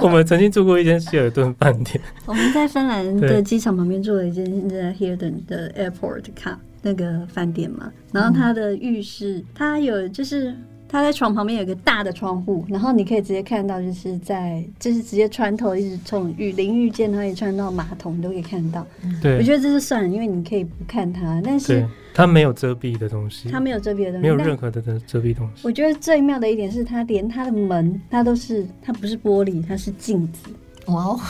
[0.00, 2.00] 我们曾经住过一间希尔顿饭店。
[2.24, 10.54] 我们在芬兰的机场旁边住了一间在 Hilton 的 Airport 卡那个饭店嘛，然后它的浴室，它有就是。
[10.94, 18.86] 它在床旁边有一个大的窗户，然后你可以直接看到，就是在就是直接穿透，一直从浴淋浴间，它也穿到马桶，你都可以看到。
[19.20, 25.62] 对，我觉得这是算了，因为你可以不看它，但是它没有遮蔽的东西，它没有遮蔽的东西，没有任何的遮蔽东西。
[25.64, 30.48] 我觉得最妙的一点是，它连它的门，它都是它不是玻璃，它是镜子。
[30.86, 31.20] 哇哦，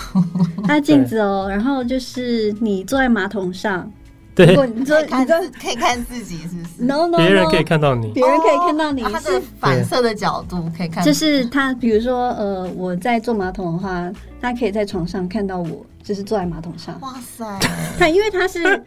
[0.64, 3.90] 它镜子哦，然后就是你坐在马桶上。
[4.34, 11.04] 对，如果你说你就可以看自己，是不是？No No，别人可以看到你，别人可以看到你，它是反射的角度可以看。
[11.04, 17.00] 就是他，比如说，呃，我在坐马桶的话，他可以在床上看到我，就是坐在马桶上。
[17.00, 17.44] 哇塞！
[17.98, 18.82] 他因为他是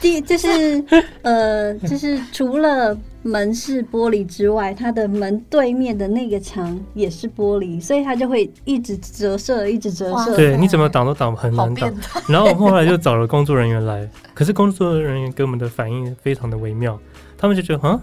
[0.00, 0.84] 第，就是
[1.22, 2.96] 呃，就是除了。
[3.26, 10.36] 门是玻璃之外，它的门对面的那个墙也是玻璃，所以它就会一直折射，一直折射。
[10.36, 11.90] 对，你怎么挡都挡很难挡。
[12.28, 16.98] 然后我们后来就找了工作人员来，可是工作人员给我们的反应非常的微妙，
[17.38, 17.98] 他们就觉得嗯，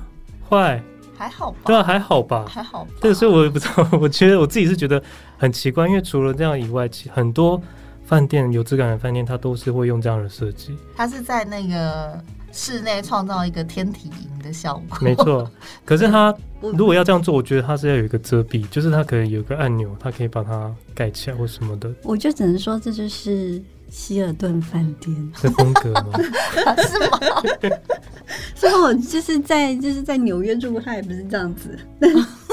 [0.49, 0.81] 坏，
[1.15, 1.57] 还好吧？
[1.65, 2.45] 对啊，还好吧？
[2.49, 2.87] 还好。
[2.99, 4.99] 对，所以我也不知道，我觉得我自己是觉得
[5.37, 7.61] 很奇怪，因为除了这样以外，其很多
[8.05, 10.75] 饭店有质感的饭店，它都是会用这样的设计。
[10.95, 12.19] 它是在那个。
[12.51, 15.49] 室内创造一个天体营的效果，没错。
[15.85, 21.91] 可是它如果要这样做，我觉得它是要有一个遮蔽，就是它可能有一个按钮，它可以把它盖起来或什么的。
[22.03, 26.17] 我就只能说，这就是希尔顿饭店的风格吗？
[26.87, 27.19] 是吗？
[28.55, 31.77] 所以我就是在就是在纽约住过，它也不是这样子，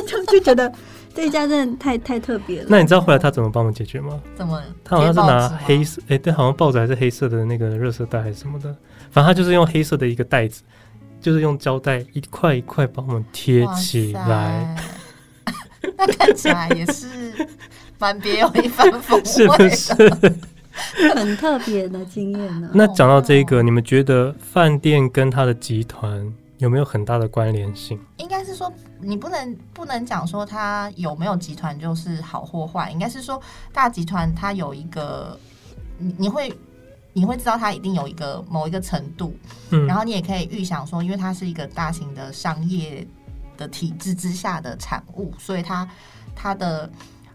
[0.07, 0.73] 就就觉得
[1.15, 2.67] 这一家真的太太特别了。
[2.69, 4.21] 那你知道后来他怎么帮我们解决吗？
[4.37, 4.61] 怎么？
[4.83, 8.75] 他好像是拿黑色，哎、欸，对，好像报纸还是黑色的那个热色袋还是什么的。
[9.11, 10.63] 反正他就是用黑色的一个袋子
[11.21, 14.77] 就是用胶带一块一块把我们贴起来，
[15.97, 17.09] 那看起来也是
[17.99, 20.35] 蛮别有一番风味的， 是不是？
[21.13, 22.71] 很特别的经验呢。
[22.75, 27.99] 那讲到这个，你们觉得饭店跟他的集团有没有很大的关联性？
[28.19, 33.43] 应该是说，你不能不能讲说他有没有集团就是好或坏，应该是说
[33.73, 35.37] 大集团它有一个，
[35.99, 36.53] 你你会
[37.13, 39.35] 你会知道它一定有一个某一个程度，
[39.71, 43.07] 嗯，然后你也可以预想说，因为它是一个大型的商业
[43.57, 45.89] 的体制之下的产物，所以它
[46.35, 46.91] 它的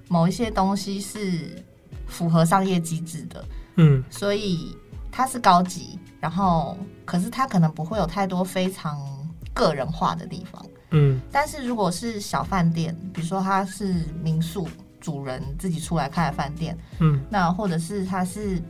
[0.08, 1.64] 某一些东西是。
[2.06, 3.46] 符合商业机制的，
[3.78, 4.78] 嗯，所以
[5.10, 9.00] 它是高级，然后可是它可能不会有太多非常
[9.52, 11.20] 个人化的地方，嗯。
[11.32, 14.68] 但是如果是小饭店，比如说它是民宿
[15.00, 18.62] 主人自己出来开的饭店，嗯，那或者是它是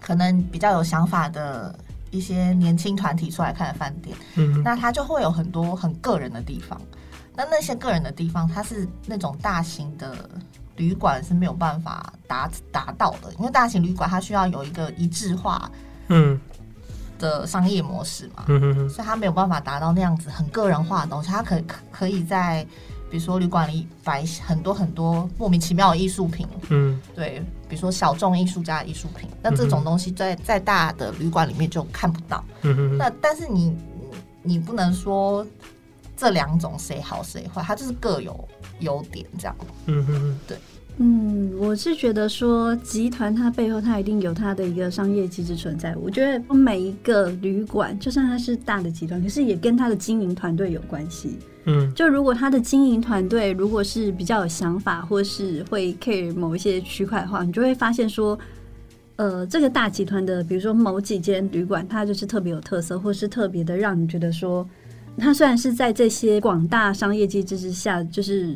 [0.00, 1.78] 可能比较有想法的
[2.10, 6.80] 一些年轻团体出来开的饭店，嗯，那它就会有很多很个人的地方。
[7.36, 10.28] 那那些个人的地方，它是那种大型的。
[10.76, 15.70] 旅馆是没有办法达达到的，因为大型旅馆它需要有一个一致化，
[16.08, 16.40] 嗯，
[17.18, 21.28] 的商业模式嘛，嗯哼哼，所以它没有办法达到那样子很个人化的东西。
[21.28, 22.66] 它可可可以在
[23.10, 32.44] 比如说旅馆里摆很多很多莫名其妙的艺术品，嗯，对，比如说小众艺术家的艺术品，那这种东西在在大的旅馆里面就看不到，
[32.98, 33.74] 那但是你
[34.42, 35.46] 你不能说
[36.16, 38.48] 这两种谁好谁坏，它就是各有
[38.80, 39.56] 优点这样，
[39.86, 40.58] 嗯哼哼，对。
[41.02, 45.96] 嗯，我是觉得说集团它背后它一定有它的一个商业机制存在。
[45.96, 51.38] 我觉得每一个旅馆，就算它是大的集团，可是也跟它的经营团队有关系。
[51.64, 58.38] 嗯，就如果它的经营团队如果是比较有想法，或是会 care 某一些区块的话，你就会发现说，
[59.16, 64.68] 呃，这个大集团的，比如说某几间旅馆，它就是特别有特色，或是特别的让你觉得说，
[65.16, 68.54] 它虽然是在这些广大商业机制之下，就是。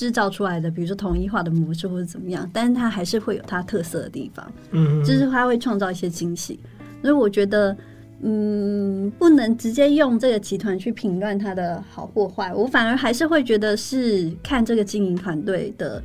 [0.00, 6.58] 制造出来的，比如说统一化的模式或者怎么样，但是它还是会有它特色的地方，嗯，就是它会创造一些惊喜。
[7.02, 7.76] 所以我觉得，
[8.22, 16.02] 嗯，不能直接用这个集团去评断它的好或坏，我反而还是会觉得是看这个经营团队的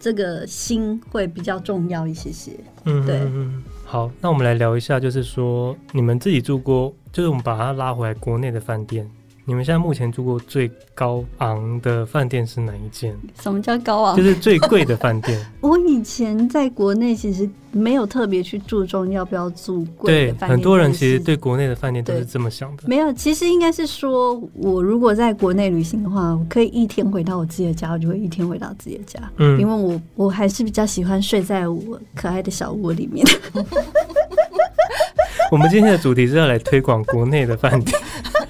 [0.00, 2.50] 这个心会比较重要一些些。
[2.86, 3.20] 嗯，对。
[3.84, 9.08] 好，那我们来聊一下，就是说你们自己住过，就是我们把它拉回来国内的饭店。
[9.44, 13.12] 你们现在目前住过最高昂的饭店是哪一间？
[13.40, 14.16] 什么叫高昂？
[14.16, 15.44] 就是最贵的饭店。
[15.60, 20.48] 我以前在国内其实没有特别去注重要不要住贵的饭店。
[20.48, 22.84] 对，很多人其实对国内的饭店都是这么想的。
[22.86, 29.18] 没有，其实应该是说，我如果在国内旅行的话，我可以一天回到我自己的家，我就会一天回到自己的家。
[29.38, 33.26] 嗯，因为我我还是比较喜欢睡在我可爱的小窝里面。
[35.50, 38.00] 我们今天的主题是要来推广国内的饭店。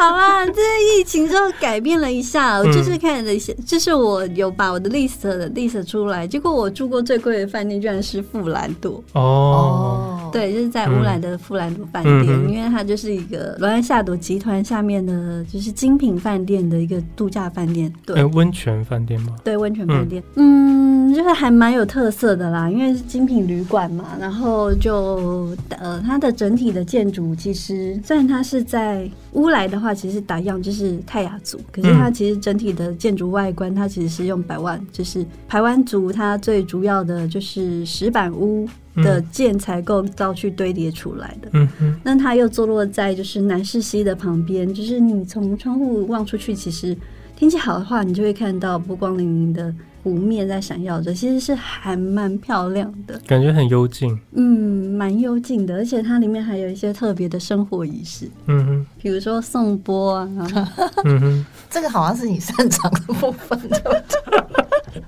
[0.00, 0.62] 好啦， 这
[0.98, 19.36] 疫情之后改变了一下，我就是看了一下，就是我有把我的 list 的 list 出来，结果我住过最贵的饭店居然是富兰朵哦，对，就是在乌兰的富兰朵饭店，嗯、因为它就是一个罗兰夏朵集团下面的，就是精品饭店的一个度假饭店，对，温泉饭店吗？
[19.44, 29.89] 对，温泉饭店，嗯，嗯，就是还蛮有特色的啦，因为是精品旅馆嘛，然后就呃，它的整体的建筑其实虽然它是在乌来的话。
[29.90, 41.48] 它其实打样就是泰雅族，可是它其实整体的建筑外观，它其实是用百万，就是排湾族，它最主要的就是石板屋的建材构造去堆叠出来的。
[41.54, 46.96] 嗯嗯，那它又坐落在就是南势溪的旁边，就是你从窗户望出去，其实
[47.34, 49.74] 天气好的话，你就会看到波光粼粼的。
[50.02, 54.18] 湖面在闪耀着，其实是还蛮漂亮的，感觉很幽静。
[54.32, 58.30] 嗯，蛮幽静的，而且它里面还有一些特别的生活仪式。
[58.46, 60.28] 嗯哼，比如说颂钵啊。
[61.04, 65.02] 嗯哼，这个好像是你擅长的部分，对不对？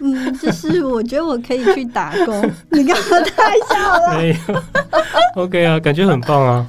[0.00, 2.50] 嗯，就是我觉得我可以去打工。
[2.70, 4.18] 你干嘛太笑了？
[4.18, 4.62] 没有。
[5.36, 6.66] OK 啊，感觉很棒啊。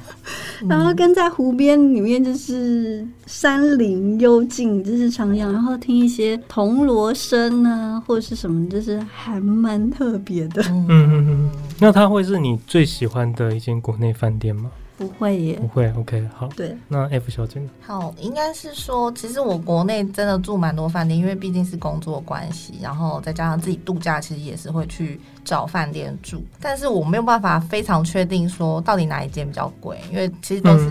[0.68, 10.62] 然后跟在湖边里面，就是山林幽静，就是徜徉，然后听一些铜锣声啊，或者是什么，就是还蛮特别的。
[10.68, 11.50] 嗯嗯嗯。
[11.78, 14.70] 那它会是你最喜欢的一间国内饭店吗？
[14.96, 15.90] 不会耶，不会。
[15.92, 16.48] OK，好。
[16.56, 17.68] 对，那 F 小姐呢？
[17.80, 26.44] 好，应该是说，其实我国内真的住蛮多饭店，因为毕竟是工作关系，然后再加上自己度假，其实也是会去找饭店住。
[26.60, 30.88] 但是我没有办法非常确定说到底哪一间比较贵，因为其实都是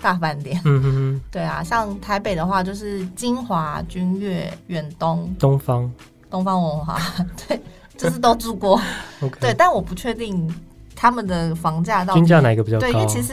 [0.00, 0.60] 大饭店。
[0.64, 1.20] 嗯哼哼。
[1.30, 5.90] 对啊，像台北的话，就是金华、君悦、远东、东方、
[6.28, 7.00] 东方文华，
[7.48, 7.60] 对，
[7.96, 8.80] 就是都住过。
[9.22, 10.48] OK，对，但我不确定。
[11.00, 12.80] 他们的房价到底均价哪一个比较高？
[12.80, 13.32] 对，因为其实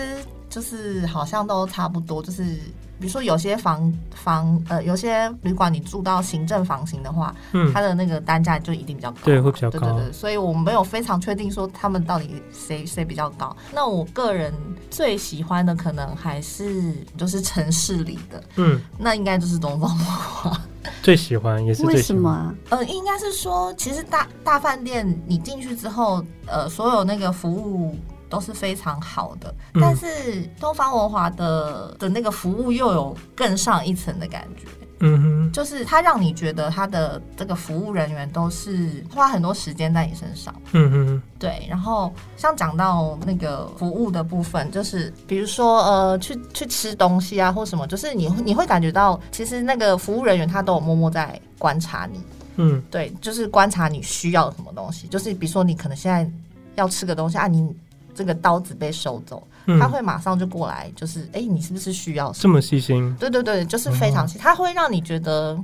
[0.50, 2.58] 就是好像都差不多，就是。
[3.00, 9.78] 比如说有些房房呃，有些旅馆你住到行政房型的话，嗯，它的那个单价就一定比较高，对，会比较高。
[9.78, 13.56] 对对对，所以我没有非常确定说他们到底谁谁比较高。
[13.72, 14.52] 那我个人
[14.90, 20.60] 最喜欢的可能还是就是城市里的，嗯，那应该就是东方文华。
[21.08, 21.96] 最喜欢也是最喜欢。
[21.96, 22.54] 为什么啊？
[22.72, 27.96] 呃，应该是说，其实大大饭店你进去之后，呃，所有那个服务。
[28.30, 34.68] 都是非常好的，但是东方文华的的那个服务又有更上一层的感觉，
[35.00, 41.66] 嗯哼，就是他让你觉得他的这个服务人员都是花很多时间在你身上，嗯哼，对。
[41.70, 52.20] 然后像讲到那个服务的部分，就是比如说呃，去去吃东西啊或什么，就是你你会感觉到其实那个服务人员他都有默默在观察你，
[52.56, 56.30] 嗯，对，就是观察你需要什么东西，就是比如说你可能现在
[56.76, 57.76] 要吃个东西啊，你。
[58.16, 63.16] 这个刀子被收走，嗯、他会马上就过来，就是哎，你是不是需要这么细心？
[63.20, 65.58] 对对对，就是非常细，他会让你觉得，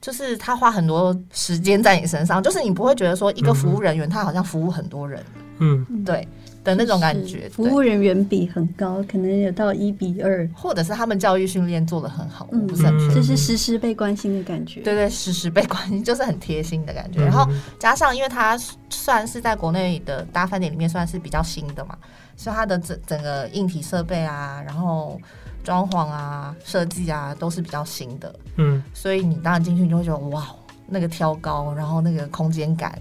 [0.00, 5.22] 就是他花很多时间在你身上，就是你不会觉得说一个服务人员他好像服务很多人，
[5.58, 6.26] 嗯，对。
[6.64, 14.80] 的那种感觉，服务人员比很高，可能有到一比二，或者是他们教育训练做的很好，嗯、我不是很确定，就是时时被关心的感觉。
[14.82, 17.20] 对对，时时被关心， 就是很贴心的感觉。
[17.20, 18.58] 嗯、然后加上，因为他
[18.90, 21.96] 算是在国内的大饭店里面算是比较新的嘛，
[22.38, 25.20] 所以它的整整个硬体设备啊，然后
[25.64, 28.34] 装潢啊、设计啊都是比较新的。
[28.56, 30.46] 嗯，所以你当然进去你就会觉得哇，
[30.86, 32.96] 那个挑高，然后那个空间感。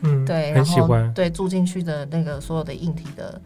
[0.00, 3.40] 嗯，对，然后对住进去的那个所有的硬体的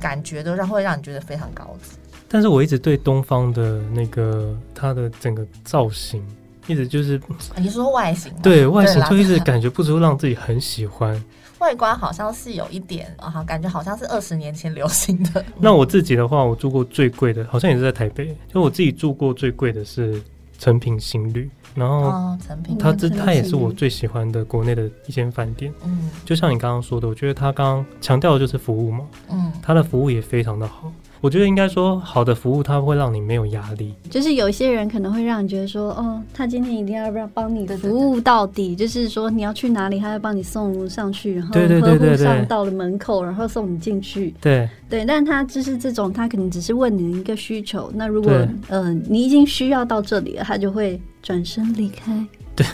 [0.00, 1.92] 感觉，都让会让你觉得非常高级。
[2.28, 6.26] 但是我一直对东方的那个它的整个造型，
[6.66, 7.20] 一直就是
[7.56, 11.22] 你说外形，对外形就一直感觉不出让自己很喜欢。
[11.58, 15.44] 外观好像是有一点啊，感觉好像是二十年前流行的。
[15.60, 20.20] 那我自己的话，我住过最贵的，好像也是在台北，就我自己住过最贵的是
[20.58, 21.48] 成品新旅。
[21.74, 22.36] 然后，
[22.78, 25.72] 它、哦、这它也是我最喜欢的国内的一间饭店。
[25.84, 29.06] 嗯，就像你刚刚说的，我觉得他刚刚强调的就是服务嘛。
[29.30, 30.92] 嗯，他的服务也非常的好。
[31.22, 33.94] 我觉得应该说，好的服务它会让你没有压力。
[34.10, 38.74] 就是有些人可能会让你觉得说，哦，他今天一定要不要帮你服务到底？
[38.74, 44.34] 就是说你要去哪里，他会帮你送上去，然后呵护上到了门口，然后送你进去。
[44.40, 47.88] 对对，但他就是这种，他可能只是问你的一个需求。
[47.94, 48.32] 那如果
[48.66, 52.12] 呃、你已经需要到这里了，他就会转身离开。
[52.54, 52.66] 对，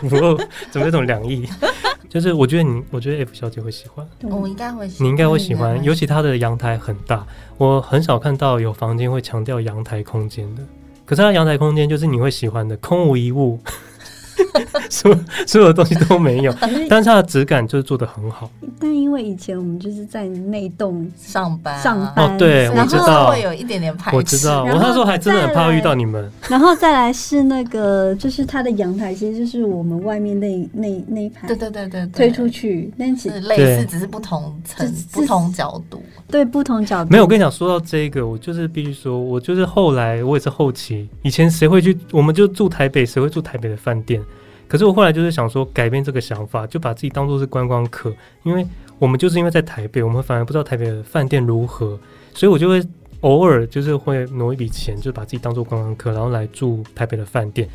[0.08, 0.38] 不过
[0.70, 1.48] 怎么有种凉意？
[2.08, 7.26] 就是我觉得你，我觉得 F 小姐会喜欢，我应该会喜欢，你应该会喜欢，尤其她的阳台很大，
[7.58, 10.62] 我很少看到有房间会强调阳台空间的，
[11.04, 13.58] 可是它阳台空间就是你会喜欢的，空无一物。
[14.90, 16.54] 所所有的东西都没有，
[16.88, 18.50] 但是它的质感就是做的很好。
[18.78, 24.16] 但因为以前我们就是在内栋上班上班，哦，对，我知道会有一点点排斥。
[24.16, 26.30] 我知道，我那时候还真的很怕遇到你们。
[26.48, 31.46] 然后再来是那个，就是它的阳台，其实就是我们外面那那那一排。
[31.48, 36.02] 对对对对，推出去，但其实类似，只是不同层、不同角度。
[36.28, 37.10] 对，不同角度。
[37.10, 41.96] 没有，我跟你讲，说到这个，我就是必须说，我就是后来我也是后期，以前谁会去？
[42.12, 44.20] 我们就住台北，谁会住台北的饭店？
[44.68, 48.66] 可是我后来就是想说改变这个想法，就把自己当做是观光客，因为
[48.98, 51.98] 我们就是因为在台北，我们反而不知道台北的饭店如何，
[52.34, 52.82] 所以我就会
[53.20, 57.68] 偶尔就是会挪一笔钱，就把自己当做观光客，然后来住台北的饭店。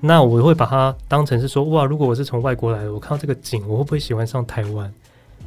[0.00, 4.92] 那我会把它当成是说，哇，如果我是从外国来的，我看到这个景，我会不会喜欢上台湾？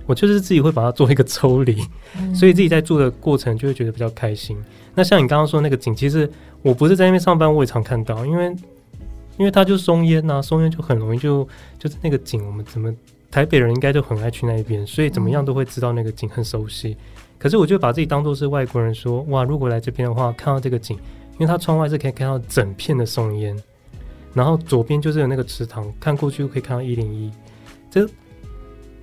[0.08, 1.78] 我就是自己会把它做一个抽离，
[2.34, 4.58] 所以自己在住的过程就会觉得比较开心。
[4.96, 6.28] 那像你刚刚说那个景，其实
[6.64, 8.56] 我不是在那边上班，我也常看到，因为。
[9.38, 11.47] 因为它就是松烟呐，松烟就很容易就
[11.78, 12.93] 就是那个景，我们怎么
[13.30, 16.89] 台北人应该就很爱去那一边，所以怎么样都会知道那个景很熟悉。
[16.89, 16.97] 嗯、
[17.38, 20.97] 可是我就把自己当做是外国人说，哇，如果来这边的话，看到这个景，
[21.34, 23.55] 因为它窗外是可以看到整片的松烟，
[24.34, 27.32] 然后左边就是有那个池塘，看过去就可以看到一零一，
[27.91, 28.07] 这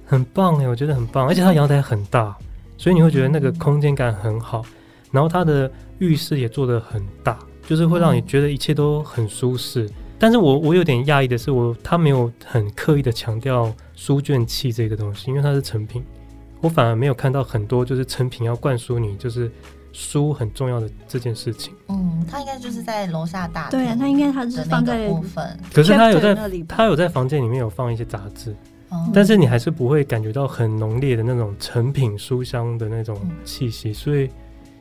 [0.04, 2.36] 很棒哎，我觉得很棒，而且它阳台很大，
[2.76, 4.64] 所以你会觉得那个空间感很好，
[5.12, 9.88] 然后它的浴室也做得很大，就是会让你觉得一切都很舒适。
[10.24, 16.02] 但是我我有点讶异的是我，我他没有很刻意的强调书卷气这个东西，因为它是成品，
[16.62, 19.52] 我反而没有看到很多就是成品要灌输你就是
[19.92, 21.74] 书很重要的这件事情。
[21.88, 26.34] 嗯，他应该就是在楼下大对啊，他应该他是放在部分，可是他有在
[26.66, 28.56] 他有在房间里面有放一些杂志，
[28.92, 33.14] 嗯、但是你还是不会感觉到很浓烈的那种成品书香的那种
[33.44, 34.30] 气息，嗯、所以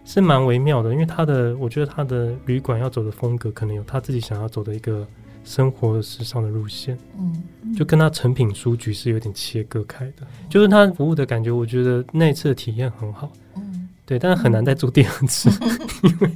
[0.05, 0.93] 是蛮微妙的。
[0.93, 5.05] 因为他的我觉得他的旅馆要走的风格可能有他自己想要走的一个。
[5.43, 15.49] 生活时尚的路线，嗯，就跟他成品书局是有点切割开的，就是他服务的感觉，我觉得那次的体验很好，嗯，对，但是很难再住第二次，
[16.03, 16.31] 因为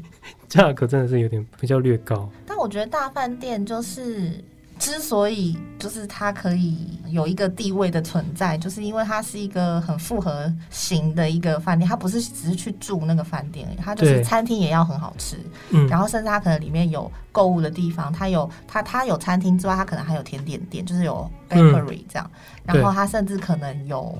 [0.47, 2.29] 价格真的是有点比较略高。
[2.45, 4.43] 但我觉得大饭店就是。
[4.79, 15.37] 之所以就是它可以有一个地位的存在，就是因为它是一个很复合型的一个饭店，它不是只是去住那个饭店，它就是餐厅也要很好吃，
[15.71, 22.29] 嗯，然后甚至它可能里面有购物的地方，它有它它有餐厅之外，它可能还有甜点店，就是有 bakery 这样，
[22.65, 24.17] 嗯、然后它甚至可能有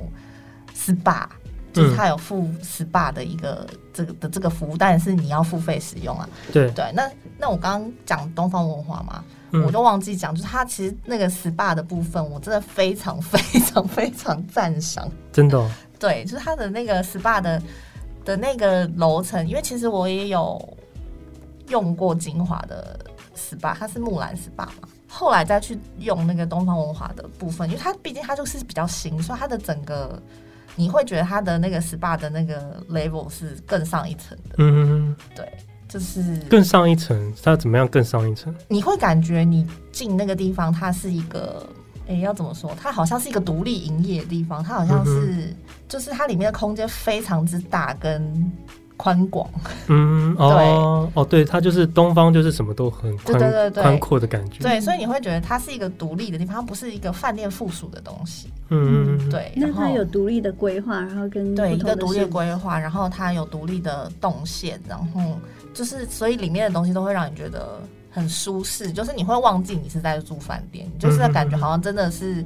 [0.76, 1.28] SPA，
[1.72, 6.70] 就是它有付 SPA 的一个这个的这个服务，但是你要付费使用啊，对。
[6.72, 9.24] 对，那那我刚刚讲东方文化嘛。
[9.52, 15.10] 我都忘记讲，就是它其实那个 SPA 的部分，我真的非常非常非常赞赏。
[15.32, 15.70] 真的、哦？
[16.00, 17.62] 对，就是它的那个 SPA 的
[18.26, 20.78] 的那个楼层，因为其实我也有
[21.70, 23.00] 用过精华的
[23.36, 24.90] SPA，它是木兰 SPA 嘛。
[25.10, 30.22] 后来再去用那个东方文华的部分，因为它毕竟它就是比较新，所以它的整个
[30.76, 34.56] 你会觉得它的那个 SPA 的那个 level 是更上一层的。
[34.58, 35.50] 嗯，对。
[35.88, 38.54] 就是更上一层，它怎么样更上一层？
[38.68, 41.66] 你会感觉你进那个地方，它是一个，
[42.08, 42.76] 哎、欸，要怎么说？
[42.80, 45.56] 它好像是一个独立营业的地方，它好像是，嗯、
[45.88, 48.52] 就是它里面的空间非常之大跟
[48.98, 49.50] 宽广。
[49.88, 54.62] 嗯，对哦，哦，对，它就是东方，就是什么都很宽宽阔的感觉。
[54.62, 58.52] 对，所以你会觉得它是一个独立的地方，它不是一个饭店附属的东西。
[58.70, 59.54] 嗯，嗯，对。
[59.56, 65.40] 那它有独立的规划，然后跟对一个独立的规划，然后它有独立的动线，然后。
[65.78, 72.44] 就是，所以里面的东西都会让你觉得很舒适，就是你会忘记你是在住饭店，就是感觉好像真的是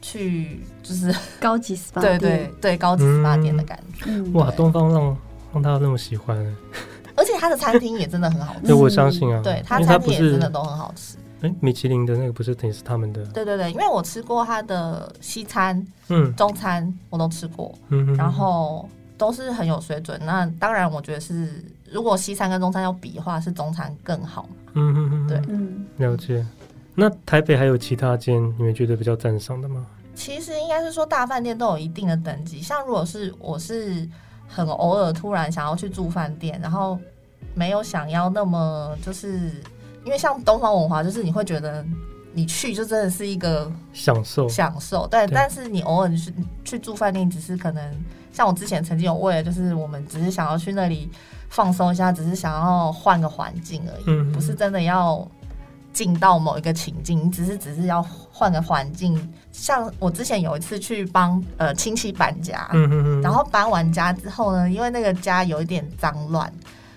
[0.00, 4.06] 去就是 高级 SPA 对对对高级 SPA 店的感觉。
[4.08, 5.16] 嗯、哇，东方让
[5.52, 6.36] 让他那么喜欢，
[7.14, 8.66] 而且他的餐厅也真的很好吃。
[8.66, 11.16] 对，我相信啊，对他餐厅也真的都很好吃。
[11.42, 13.24] 哎、欸，米其林的那个不是等于是他们的？
[13.26, 20.20] 对对对，因为我吃过他的西餐，嗯，中餐我都吃过，嗯，然后都是很有水准。
[20.24, 21.64] 那当然，我觉得是。
[21.92, 24.48] 如果西餐跟中餐要比的话，是中餐更好。
[24.74, 26.44] 嗯嗯嗯，对，嗯，了解。
[26.94, 29.86] 那台北还有其他间你们觉得比较赞赏的吗？
[30.14, 32.60] 其实应该是说大饭店都有一定的等级。
[32.60, 34.08] 像如果是我是
[34.46, 36.98] 很偶尔突然想要去住饭店，然后
[37.54, 39.50] 没有想要那么就是
[40.04, 41.84] 因为像东方文华，就是你会觉得
[42.32, 45.06] 你去就真的是一个享受享受。
[45.06, 46.32] 对，但是你偶尔去
[46.64, 47.94] 去住饭店，只是可能
[48.32, 51.10] 像我之前曾经有为了就是我们只是想要去那里。
[51.52, 55.24] 放松一下，只是想要换个环境而已，嗯、不是真的要
[55.92, 59.32] 进到某一个情境，你只是只是要换个环境。
[59.52, 62.66] 像我之前有一次去帮呃亲戚搬家，
[63.22, 66.50] 然后搬完家之后呢，因为那个家有一点脏乱。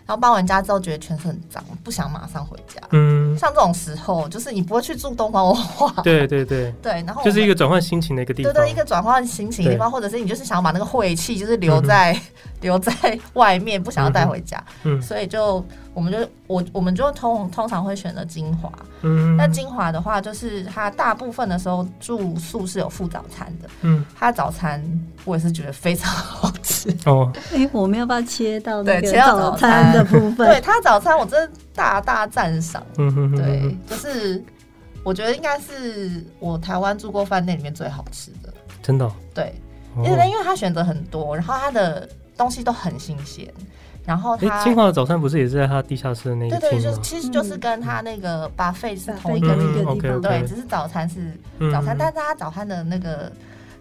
[0.06, 2.82] 然后搬完家之后觉得全身很脏，不想马上回家。
[2.92, 6.02] 嗯，像这种时候，就是你不会去住东方文化。
[6.04, 8.54] 对对对对，然后就是一个转换心情的一个地方。
[8.54, 12.22] 对对，一个转换心情的地方，或者是你就是想要把那个晦气就是留在、嗯、
[12.62, 12.94] 留在
[13.34, 14.64] 外面，不想要带回家。
[14.84, 15.66] 嗯，所以就。
[15.96, 18.70] 我们就我我们就通通常会选择精华，
[19.02, 24.84] 嗯，那精华的话，就是它大部分的时候住宿是有附早餐的，嗯，它早餐
[25.24, 26.94] 我也是觉得非常好吃。
[27.06, 27.32] 哦。
[27.54, 30.48] 哎、欸，我们要不要切到那个早餐的部分？
[30.48, 34.44] 对，它早餐我真的大大赞赏，嗯哼哼，对，就是
[35.02, 39.56] 我觉得应该是我台湾住过饭店里面最好吃的，真的、哦，对，
[39.98, 43.50] 因为因为它选择很多，然后它的东西都很新鲜。
[44.06, 46.70] 然后他晶华的早餐不是也是在他地下室的那个厅吗？
[46.70, 51.32] 对对，就其实就是跟他那个 buffet 是同一个地方，嗯、对，只是早餐是
[51.72, 53.32] 早餐，嗯、但是他早餐的那个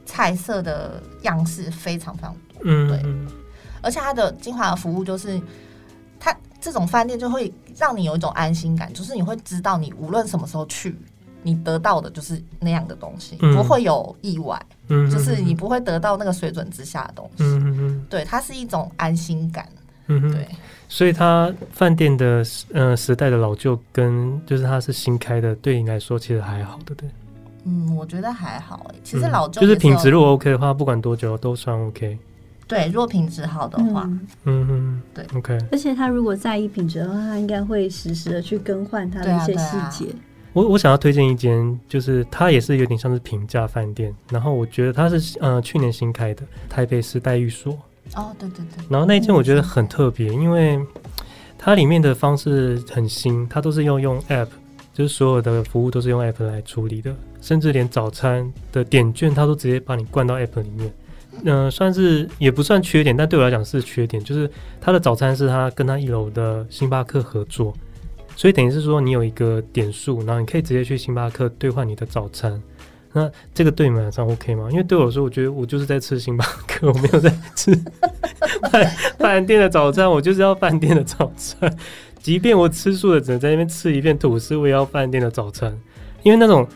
[0.07, 3.05] 菜色的样式非常非常多，嗯，对，
[3.83, 5.39] 而且他的精华的服务就是，
[6.19, 10.97] 他这种饭店就会让你有一种安心感，就是你会知道你无论什么时候去，
[11.43, 14.59] 你得到的就是那样的东西，嗯、不会有意外，
[14.89, 19.69] 嗯，就是你不会得到那个水准之下的东西，嗯，对，它是一种安心感。
[20.07, 20.47] 嗯哼，对，
[20.89, 27.11] 所以它饭店的呃时代的老旧跟就是它是新开的，对你来说其实还好，对不对？
[27.65, 28.95] 嗯，我觉得还好诶。
[29.03, 32.19] 其实老旧、嗯、就是品质如果 OK 的话，不管多久都算 OK。
[32.67, 34.09] 对，如果品质好的话，
[34.45, 35.59] 嗯哼，对，OK。
[35.73, 40.15] 而且他如果在意品质的话，他应该会实时的去更换它的一些细节。
[40.53, 47.77] 我我想要推荐一间，就是它也是有点像是平价饭店，然后我觉得它是呃去年新开的台北时代寓所。
[48.15, 50.79] 哦，对对对，然后那一间我觉得很特别，因为
[51.59, 54.49] 它里面的方式很新，它都是要用 app，
[54.93, 60.93] 就是所有的服务都是用 app 来处理的，甚至连早餐的点券，它都直接把你灌到 app 里面。
[61.43, 64.49] 嗯、呃，算是也不算缺点，但对我来讲是缺点，就是
[64.81, 67.75] 它的早餐是它跟它一楼的星巴克合作，
[68.37, 72.63] 所以等于是说你有一个点数，然后你可以直接去星巴克兑换你的早餐。
[73.17, 74.69] 那这个对你们来说 OK 吗？
[74.71, 77.73] 因为对我来说，我觉得我就是在吃星巴克， 我没有在吃
[78.71, 81.75] 饭饭店的早餐，我就是要饭店的早餐。
[82.21, 85.79] 即便我吃素的，只能在那边吃一片吐司，我也要饭店的早餐。
[86.23, 86.67] 因为那种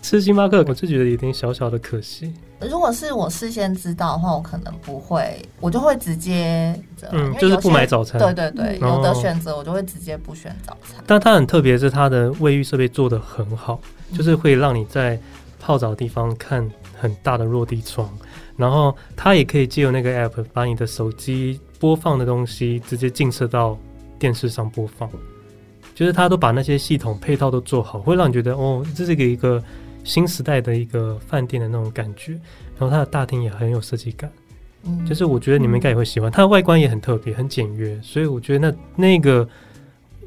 [0.00, 2.32] 吃星巴克，我就觉得有点小小的可惜。
[2.60, 6.74] 如果是我事先知道的话，我可能不会，我就会直接，
[7.12, 8.20] 嗯，就是不买早餐。
[8.20, 11.02] 对对对，有的选择我就会直接不选早餐。
[11.06, 13.80] 但它很特别，是它的卫浴设备做的很好，
[14.12, 15.18] 就是会让你在
[15.58, 18.08] 泡澡的地方看很大的落地窗，
[18.56, 23.78] 然后它也可以借由那个 app 把你的手机播放的东西直接映射到
[24.18, 25.10] 电视上播放，
[25.94, 29.62] 就是它都把那些系统配套都做好，会让你觉得哦，这是一个。
[30.04, 32.32] 新时代的一个饭店的那种感觉，
[32.78, 34.30] 然后它的大厅也很有设计感，
[34.84, 39.46] 嗯，就是我觉得你们应该也会喜欢，它的外观也很特别，很简约，所以我觉得那那个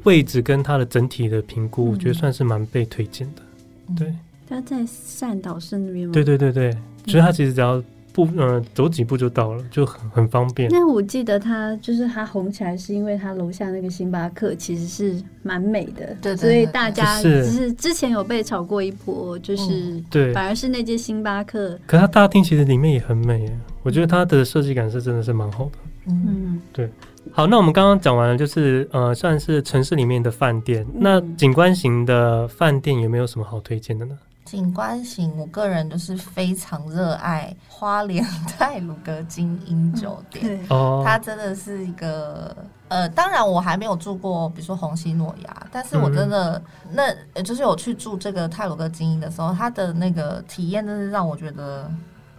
[0.04, 3.42] 位置跟它的整体的评估，我觉得算是蛮被推荐的，
[3.88, 4.18] 嗯、
[4.52, 4.60] 对。
[4.60, 6.12] 它在善导寺那边吗？
[6.12, 6.70] 对对对对，
[7.06, 7.82] 所以他其实只要。
[8.14, 10.68] 步，嗯、呃，走几步就到了，就很很方便。
[10.70, 21.70] 那我记得他就是他红起来，是因为他楼下那个星巴克其实是蛮美的，对，对，对，所以大家就是之前有被炒过一波，就是对，反而是那间星巴克。
[21.70, 23.50] 嗯、可它大厅其实里面也很美，
[23.82, 25.78] 我觉得它的设计感是真的是蛮好的。
[26.08, 26.90] 嗯，对。
[27.30, 30.84] 好，那我们刚刚讲完了，就是呃，算是城市里面的饭店。
[30.92, 34.18] 嗯、那景观型的饭店有没有什么好推荐的呢？
[34.52, 40.62] 景观型，我个人就是非常热爱花莲 泰鲁阁精英酒店。
[40.68, 42.54] 哦，它真的是一个
[42.88, 51.90] 呃，当然我还没有住过，比如说红西诺亚，但是我真的、嗯、那，就是我去住这个泰鲁阁精英的时候，它的那个体验真是让我觉得，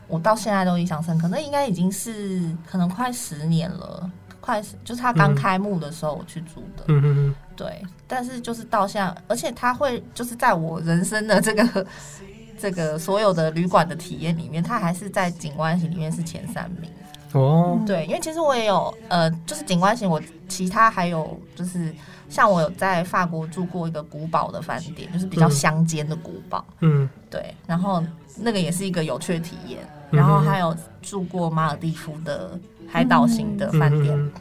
[0.08, 1.28] 我到现在都印象深刻。
[1.28, 4.08] 那应该已经是可能快十年了。
[4.44, 11.88] 快就是他刚开幕的时候我去住的，嗯嗯对，但是就是到现在，而且他会就是在我人生的这个
[12.60, 16.92] 这个所有的旅馆的体验里面，他还是在景观型里面是前三名。
[17.32, 17.80] 哦。
[17.88, 21.96] 对，因为其实我也有呃，就是景观型，我其他还有就是
[22.28, 28.04] 像我有在法国住过一个古堡的饭店，就是比较乡间的古堡，嗯，对，然后
[28.38, 29.80] 那个也是一个有趣的体验，
[30.12, 32.60] 然后还有住过马尔蒂夫的。
[32.94, 34.32] 海岛型的饭店，嗯、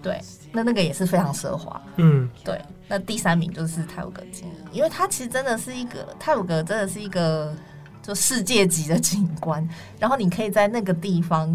[0.00, 0.18] 对，
[0.50, 2.58] 那那个也是非常奢华，嗯，对。
[2.88, 7.54] 那第三名就是太鲁阁晶英，因为它其实真的是一个泰晤格，真的是一个
[8.02, 9.68] 就世界级的景观。
[9.98, 11.54] 然后你可以在那个地方，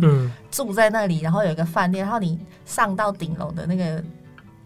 [0.52, 4.04] 住在那里，然后有一个饭店，然后你上到顶楼的那个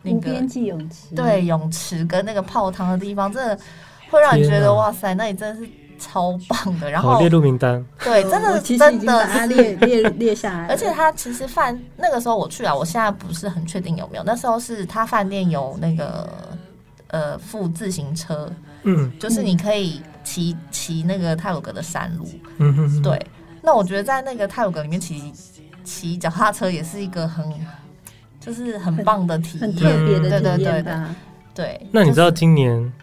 [0.03, 3.57] 那个边际泳池，对，泳池跟那个泡汤的地方，真的
[4.09, 5.71] 会让你觉得哇塞，那里真的是。
[5.99, 7.83] 超棒的，然后列入名单。
[8.03, 10.67] 对，真的真的列列列下来。
[10.69, 14.23] 而且他其实饭那个时候我去啊，我现在不是很确定有没有。
[14.23, 16.29] 那时候是他饭店有那个
[17.07, 18.51] 呃附自行车，
[18.83, 22.27] 嗯，就是你可以骑骑那个泰鲁格的山路。
[22.57, 23.01] 嗯哼哼。
[23.01, 23.27] 对，
[23.61, 25.33] 那我觉得在那个泰鲁格里面骑
[25.83, 27.45] 骑脚踏车也是一个很
[28.39, 30.53] 就是很棒的体验，很特别的体验。
[30.53, 30.93] 对对对对。
[31.53, 32.93] 对，那你知道今年？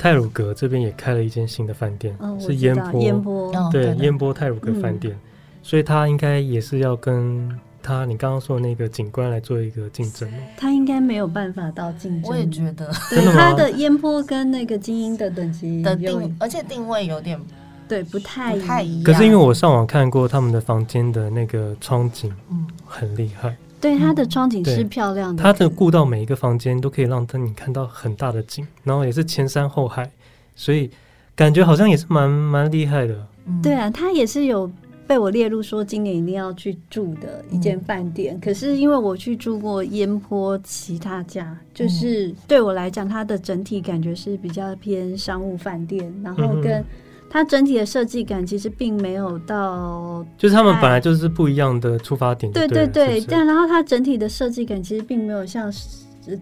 [0.00, 5.20] 太鲁阁这边也开了一间新的饭店，嗯、是烟波，烟波对烟波泰鲁阁饭店，嗯、
[5.62, 7.46] 所以他应该也是要跟
[7.82, 10.26] 他你刚刚说的那个景观来做一个竞争。
[10.56, 12.90] 他应该没有办法到竞争，我也觉得。
[13.10, 17.38] 对，他的烟波跟那个精英的等级的定，而且定位有点
[17.86, 19.04] 对不太不太一样。
[19.04, 23.54] 可是因为我上网看过他们的房间的那个窗景，嗯，很厉害。
[23.80, 30.10] 对，它的窗景是漂亮的，它的顾到每一个房间都可以让灯你看到很大的景，然后也是前山后海，
[30.54, 30.90] 所以
[31.34, 33.26] 感觉好像也是蛮蛮厉害的。
[33.62, 34.70] 对啊，它也是有
[35.06, 38.36] 被我列入说今年一定要去住的一间饭店。
[38.36, 46.84] 嗯、可是因为我去住过烟坡其他家，就是对我来讲，它的整体感觉是比较偏商务饭店，然后跟、嗯。
[47.32, 52.66] 它整体的设计感其实并没有到，就是他们本来就是不一样的出发点对。
[52.66, 55.72] 对对对，但然后它整体的设计感其实并没有像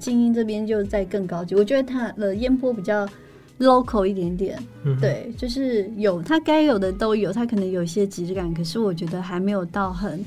[0.01, 1.55] 精英这边就在更高级。
[1.55, 3.07] 我觉得它的烟波比较
[3.59, 10.25] local 一点点，嗯、对，就是有它该有的都有，它可能有一些质感，可是我觉得还没有到很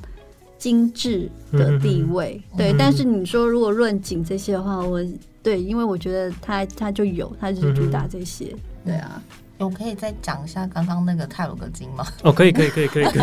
[0.59, 2.39] 精致的地位。
[2.51, 5.03] 嗯、对，嗯、但是你说如果论景这些的话，我
[5.41, 9.19] 对，因为我觉得它它就有，它就是主打这些，嗯、对啊。
[9.65, 12.05] 我可以再讲一下刚刚那个泰鲁格金吗？
[12.23, 13.21] 哦，可以，可以，可以，可以，可以，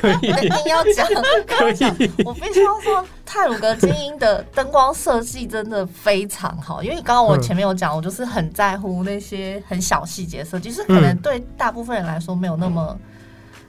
[0.00, 0.28] 可以。
[0.28, 1.06] 一定要讲，
[1.46, 2.10] 可以。
[2.24, 12.98] 我必须要说，泰鲁格精英的灯光设计真的非常好，因为刚刚我前面有讲，我就是很在乎那些很小细节设计，是可能对大部分人来说没有那么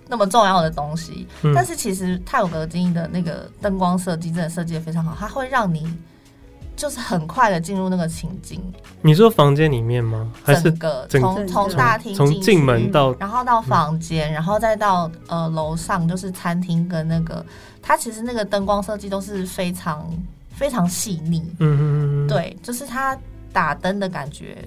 [0.08, 5.86] 那么重要的东西，但是其实泰鲁阁晶英的那个灯光设计真的设计的非常好，它会让你
[6.76, 8.62] 就是很快的进入那个情境。
[9.02, 10.32] 你说房间里面吗？
[10.44, 17.46] 还是整个从从大厅从进门到，然后到房间，嗯、然后再到呃楼上，就是餐厅跟那个，
[17.82, 20.06] 它其实那个灯光设计都是非常
[20.50, 21.40] 非常细腻。
[21.60, 23.18] 嗯嗯嗯对，就是它
[23.54, 24.58] 打灯的感觉，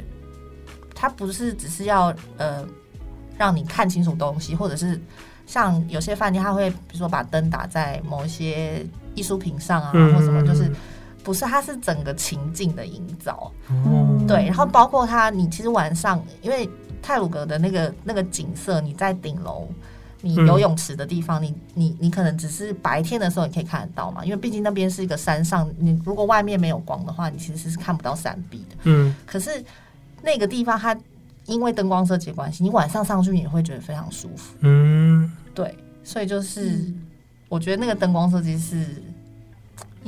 [0.95, 2.65] 它不是只是要呃
[3.37, 4.99] 让你看清楚东西，或者是
[5.47, 10.71] 像有些饭店，它会比如说把灯打在某一些艺术品上啊，嗯、或什么，就是。
[11.25, 16.69] 不是，它是整个情境的营造，嗯，对，然后包括它，你其实晚上，因为
[17.03, 19.69] 泰鲁阁的那个那个景色，你在顶楼，
[20.23, 29.63] 你游泳池的地方，嗯、你你你可能只是白天的时候你可以看得到嘛，因为毕竟那边是一个山上，你如果外面没有光的话，你其实是看不到山壁的，嗯，可是
[30.23, 30.97] 那个地方它
[31.45, 37.03] 因为灯光设计关系，你晚上上去你会觉得非常舒服，嗯，对，所以就是、嗯、
[37.51, 39.03] 我觉得那个灯光设计是。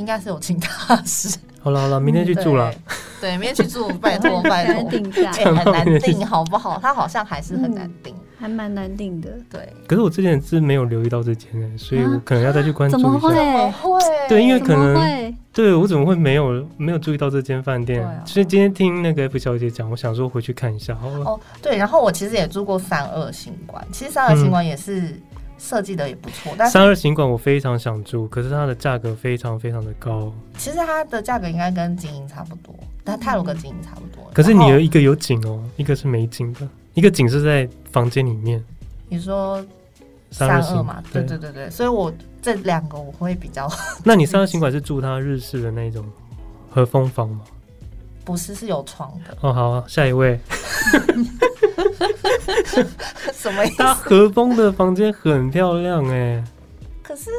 [0.00, 1.38] 应该是有请大师。
[1.62, 2.72] 好了好了，明天去住了。
[3.20, 4.90] 对，明天去住，拜 托拜托。
[4.90, 6.78] 定价很难定，好不好？
[6.80, 9.28] 他好像还是很难定，还蛮难定的。
[9.50, 9.68] 对。
[9.86, 13.06] 可是我之前是没有留意到这间诶，所以我可能要再去关注一下。
[13.06, 13.70] 怎么会？
[13.72, 14.00] 会？
[14.26, 18.02] 对，因为可能对我怎么会没有没有注意到这间饭店？
[18.24, 21.26] 所以今天听那个 F 小姐讲，我想说回去看一下好了。
[21.26, 25.20] 哦，对，然后我其实也住过三二新馆，其实三二新馆也是。
[25.60, 30.32] 设计的也不错，但是三二行馆我非常想住，可是它的价格非常非常的高。
[30.56, 34.30] 其实它的价格应该跟精英差不多，但泰鲁跟精英差不多。
[34.32, 38.64] 可是你有一个有景哦，一个是没景的，一个景是在房间里面。
[39.08, 39.64] 你说
[40.30, 41.02] 三二嘛？
[41.12, 43.70] 对对对对，所以我这两个我会比较。
[44.02, 46.04] 那你三二行馆是住它日式的那种
[46.70, 47.42] 和风房吗？
[48.24, 49.36] 不是，是有床的。
[49.40, 50.38] 哦，好啊，下一位。
[53.32, 53.76] 什么意思？
[53.78, 56.44] 他和风的房间很漂亮哎、欸，
[57.02, 57.30] 可是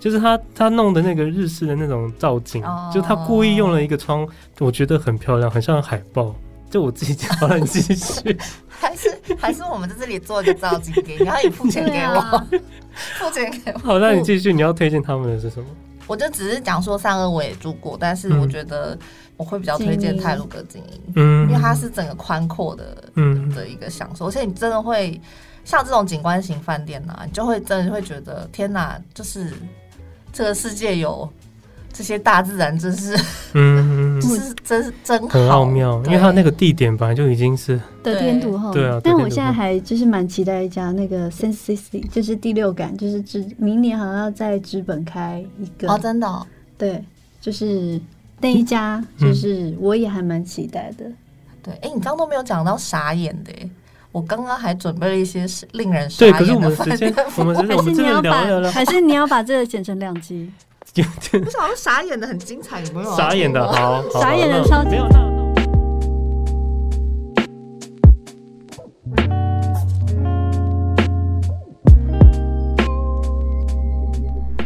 [0.00, 4.26] 就是他他弄的那个日式的那种造景，哦、就他故意用了一个窗，
[4.58, 6.34] 我觉得很漂亮，很像海报。
[6.68, 8.36] 就我自己讲，好了，你继续。
[8.68, 12.46] 还是还是我们在这里做一个造景给你，然后你付钱给我，啊、
[13.18, 13.78] 付钱给我。
[13.78, 15.66] 好，那你继续，你要推荐他们的是什么？
[16.08, 18.98] 我就只是讲说三二我也住过，但是我觉得
[19.36, 23.48] 我会比较推荐泰鲁格精英，嗯，因为它是整个宽阔的，嗯。
[23.54, 25.20] 的一个享受，而且你真的会
[25.64, 29.52] 像这种景观型饭店呐、啊，你就会真的会觉得天哪，就是
[30.32, 31.28] 这个世界有。
[31.92, 33.18] 这些大自然真是，
[33.54, 39.00] 嗯， 是真是真好很奥妙，因为它那个地点本来就已经是得天独厚，对啊。
[39.02, 47.02] 但我现在还就是蛮期待一家那个 Sense City，就是第六感，就是知明年好像要在知本开一个哦，真的、哦，对，
[47.40, 47.98] 就是
[48.40, 51.04] 那一家，就是我也还蛮期待的。
[51.06, 51.16] 嗯、
[51.62, 53.52] 对，哎，你刚刚都没有讲到傻眼的，
[54.12, 56.38] 我刚刚还准备了一些令人傻眼的。
[56.38, 60.50] 对，可是我们时间，我们还是你要把，还是你要把这个剪成两集。
[60.94, 63.16] 不是好像傻眼的很精彩，有没有？
[63.16, 64.96] 傻眼的好，傻眼的超级。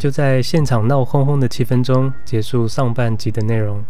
[0.00, 3.84] 就在现场闹哄哄的气氛中，结束上半集的内容。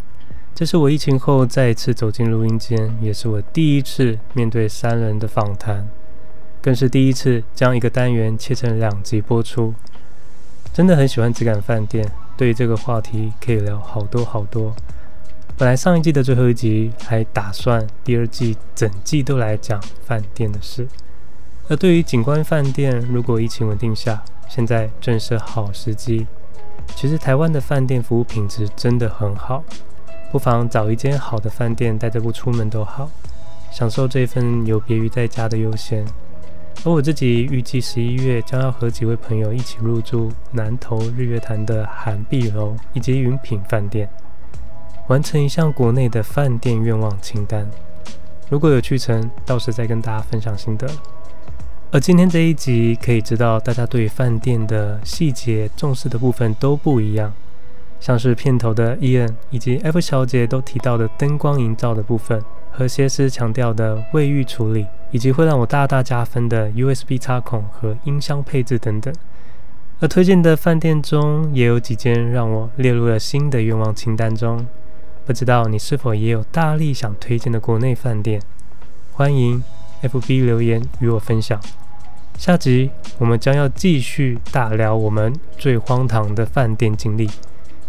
[0.53, 5.89] 这是我疫情后再一次走进录音间，也是我第一次面对三人的访谈，
[6.61, 9.73] 更是第一次将一个单元切成两集播出。
[10.73, 14.75] 真的很喜欢质感饭店，对于这个话题可以聊好多好多。
[15.57, 20.89] 本来上一季的最后一集还打算第二季整季都来讲饭店的事，
[21.69, 26.27] 而对于景观饭店，如果疫情稳定下，现在正是好时机。
[26.97, 29.63] 其实台湾的饭店服务品质真的很好，
[30.33, 33.09] 不妨找一间好的饭店，带着不出门都好，
[33.71, 36.05] 享受这份有别于在家的悠闲。
[36.85, 44.11] 而我自己预计十一月将要和几位朋友一起入住南投日月潭的涵碧楼以及云品饭店，
[45.07, 47.71] 完成一项国内的饭店愿望清单。
[48.49, 50.89] 如果有去成，到时再跟大家分享心得。
[51.93, 57.33] 而今天这一集可以知道，大家对饭店的细节重视的部分都不一样，
[57.99, 62.41] 像是片头的 Ian 以及 F 小姐都提到的灯光营造的部分。
[62.71, 69.13] 和谐师强调的卫浴处理，以及会让我大大加分的 USB 插孔和音箱配置等等。
[69.99, 74.65] 而推荐的饭店中也有几间让我列入了新的愿望清单中。
[75.27, 78.41] 不知道你是否也有大力想推荐的国内饭店？
[79.13, 79.63] 欢迎
[80.03, 81.61] FB 留言与我分享。
[82.41, 87.29] 下集我们将要继续大聊我们最荒唐的饭店经历。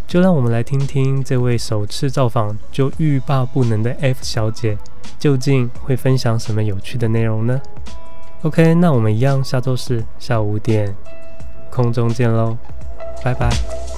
[0.05, 4.77] 就让我们来听听这位首次造访就欲罢不能的 F 小姐，
[5.17, 7.61] 究竟会分享什么有趣的内容呢
[8.41, 10.93] ？OK，那我们一样下周四下午五点
[11.69, 12.57] 空中见喽，
[13.23, 13.90] 拜拜。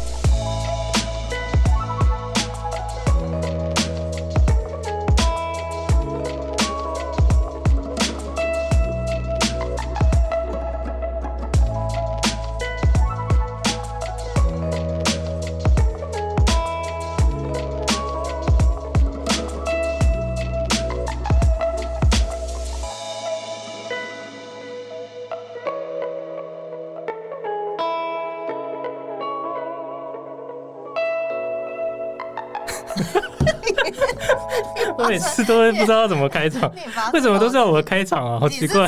[35.43, 36.71] 次都会不知道怎么开场，
[37.13, 38.39] 为什么都是要我开场啊？
[38.39, 38.87] 好奇怪。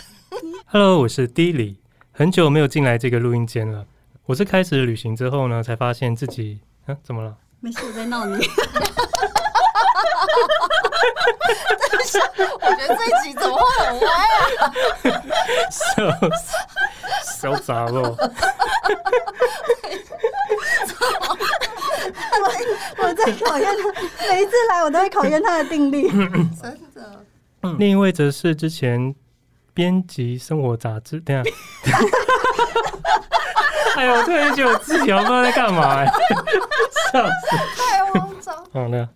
[0.66, 1.76] Hello，我是 Dilly，
[2.12, 3.84] 很久没有进来这个录音间了。
[4.24, 7.34] 我是开始旅行之后呢，才发现自己，啊，怎么了？
[7.60, 8.36] 没事，我在闹你。
[12.60, 14.06] 我觉得这一集怎么会很歪
[14.58, 14.72] 啊？
[15.70, 18.16] 小小杂了。
[22.40, 26.08] 我 我在考验他，每一次来我都会考验他的定力。
[26.60, 27.24] 真的。
[27.78, 29.14] 另一位则是之前
[29.74, 31.50] 编辑生活杂志，等下。
[33.96, 36.06] 哎呦，我突然觉得我自己不知道在干嘛，欸，
[37.12, 37.56] 笑死！
[37.76, 38.56] 太慌张。
[38.72, 39.08] 好的。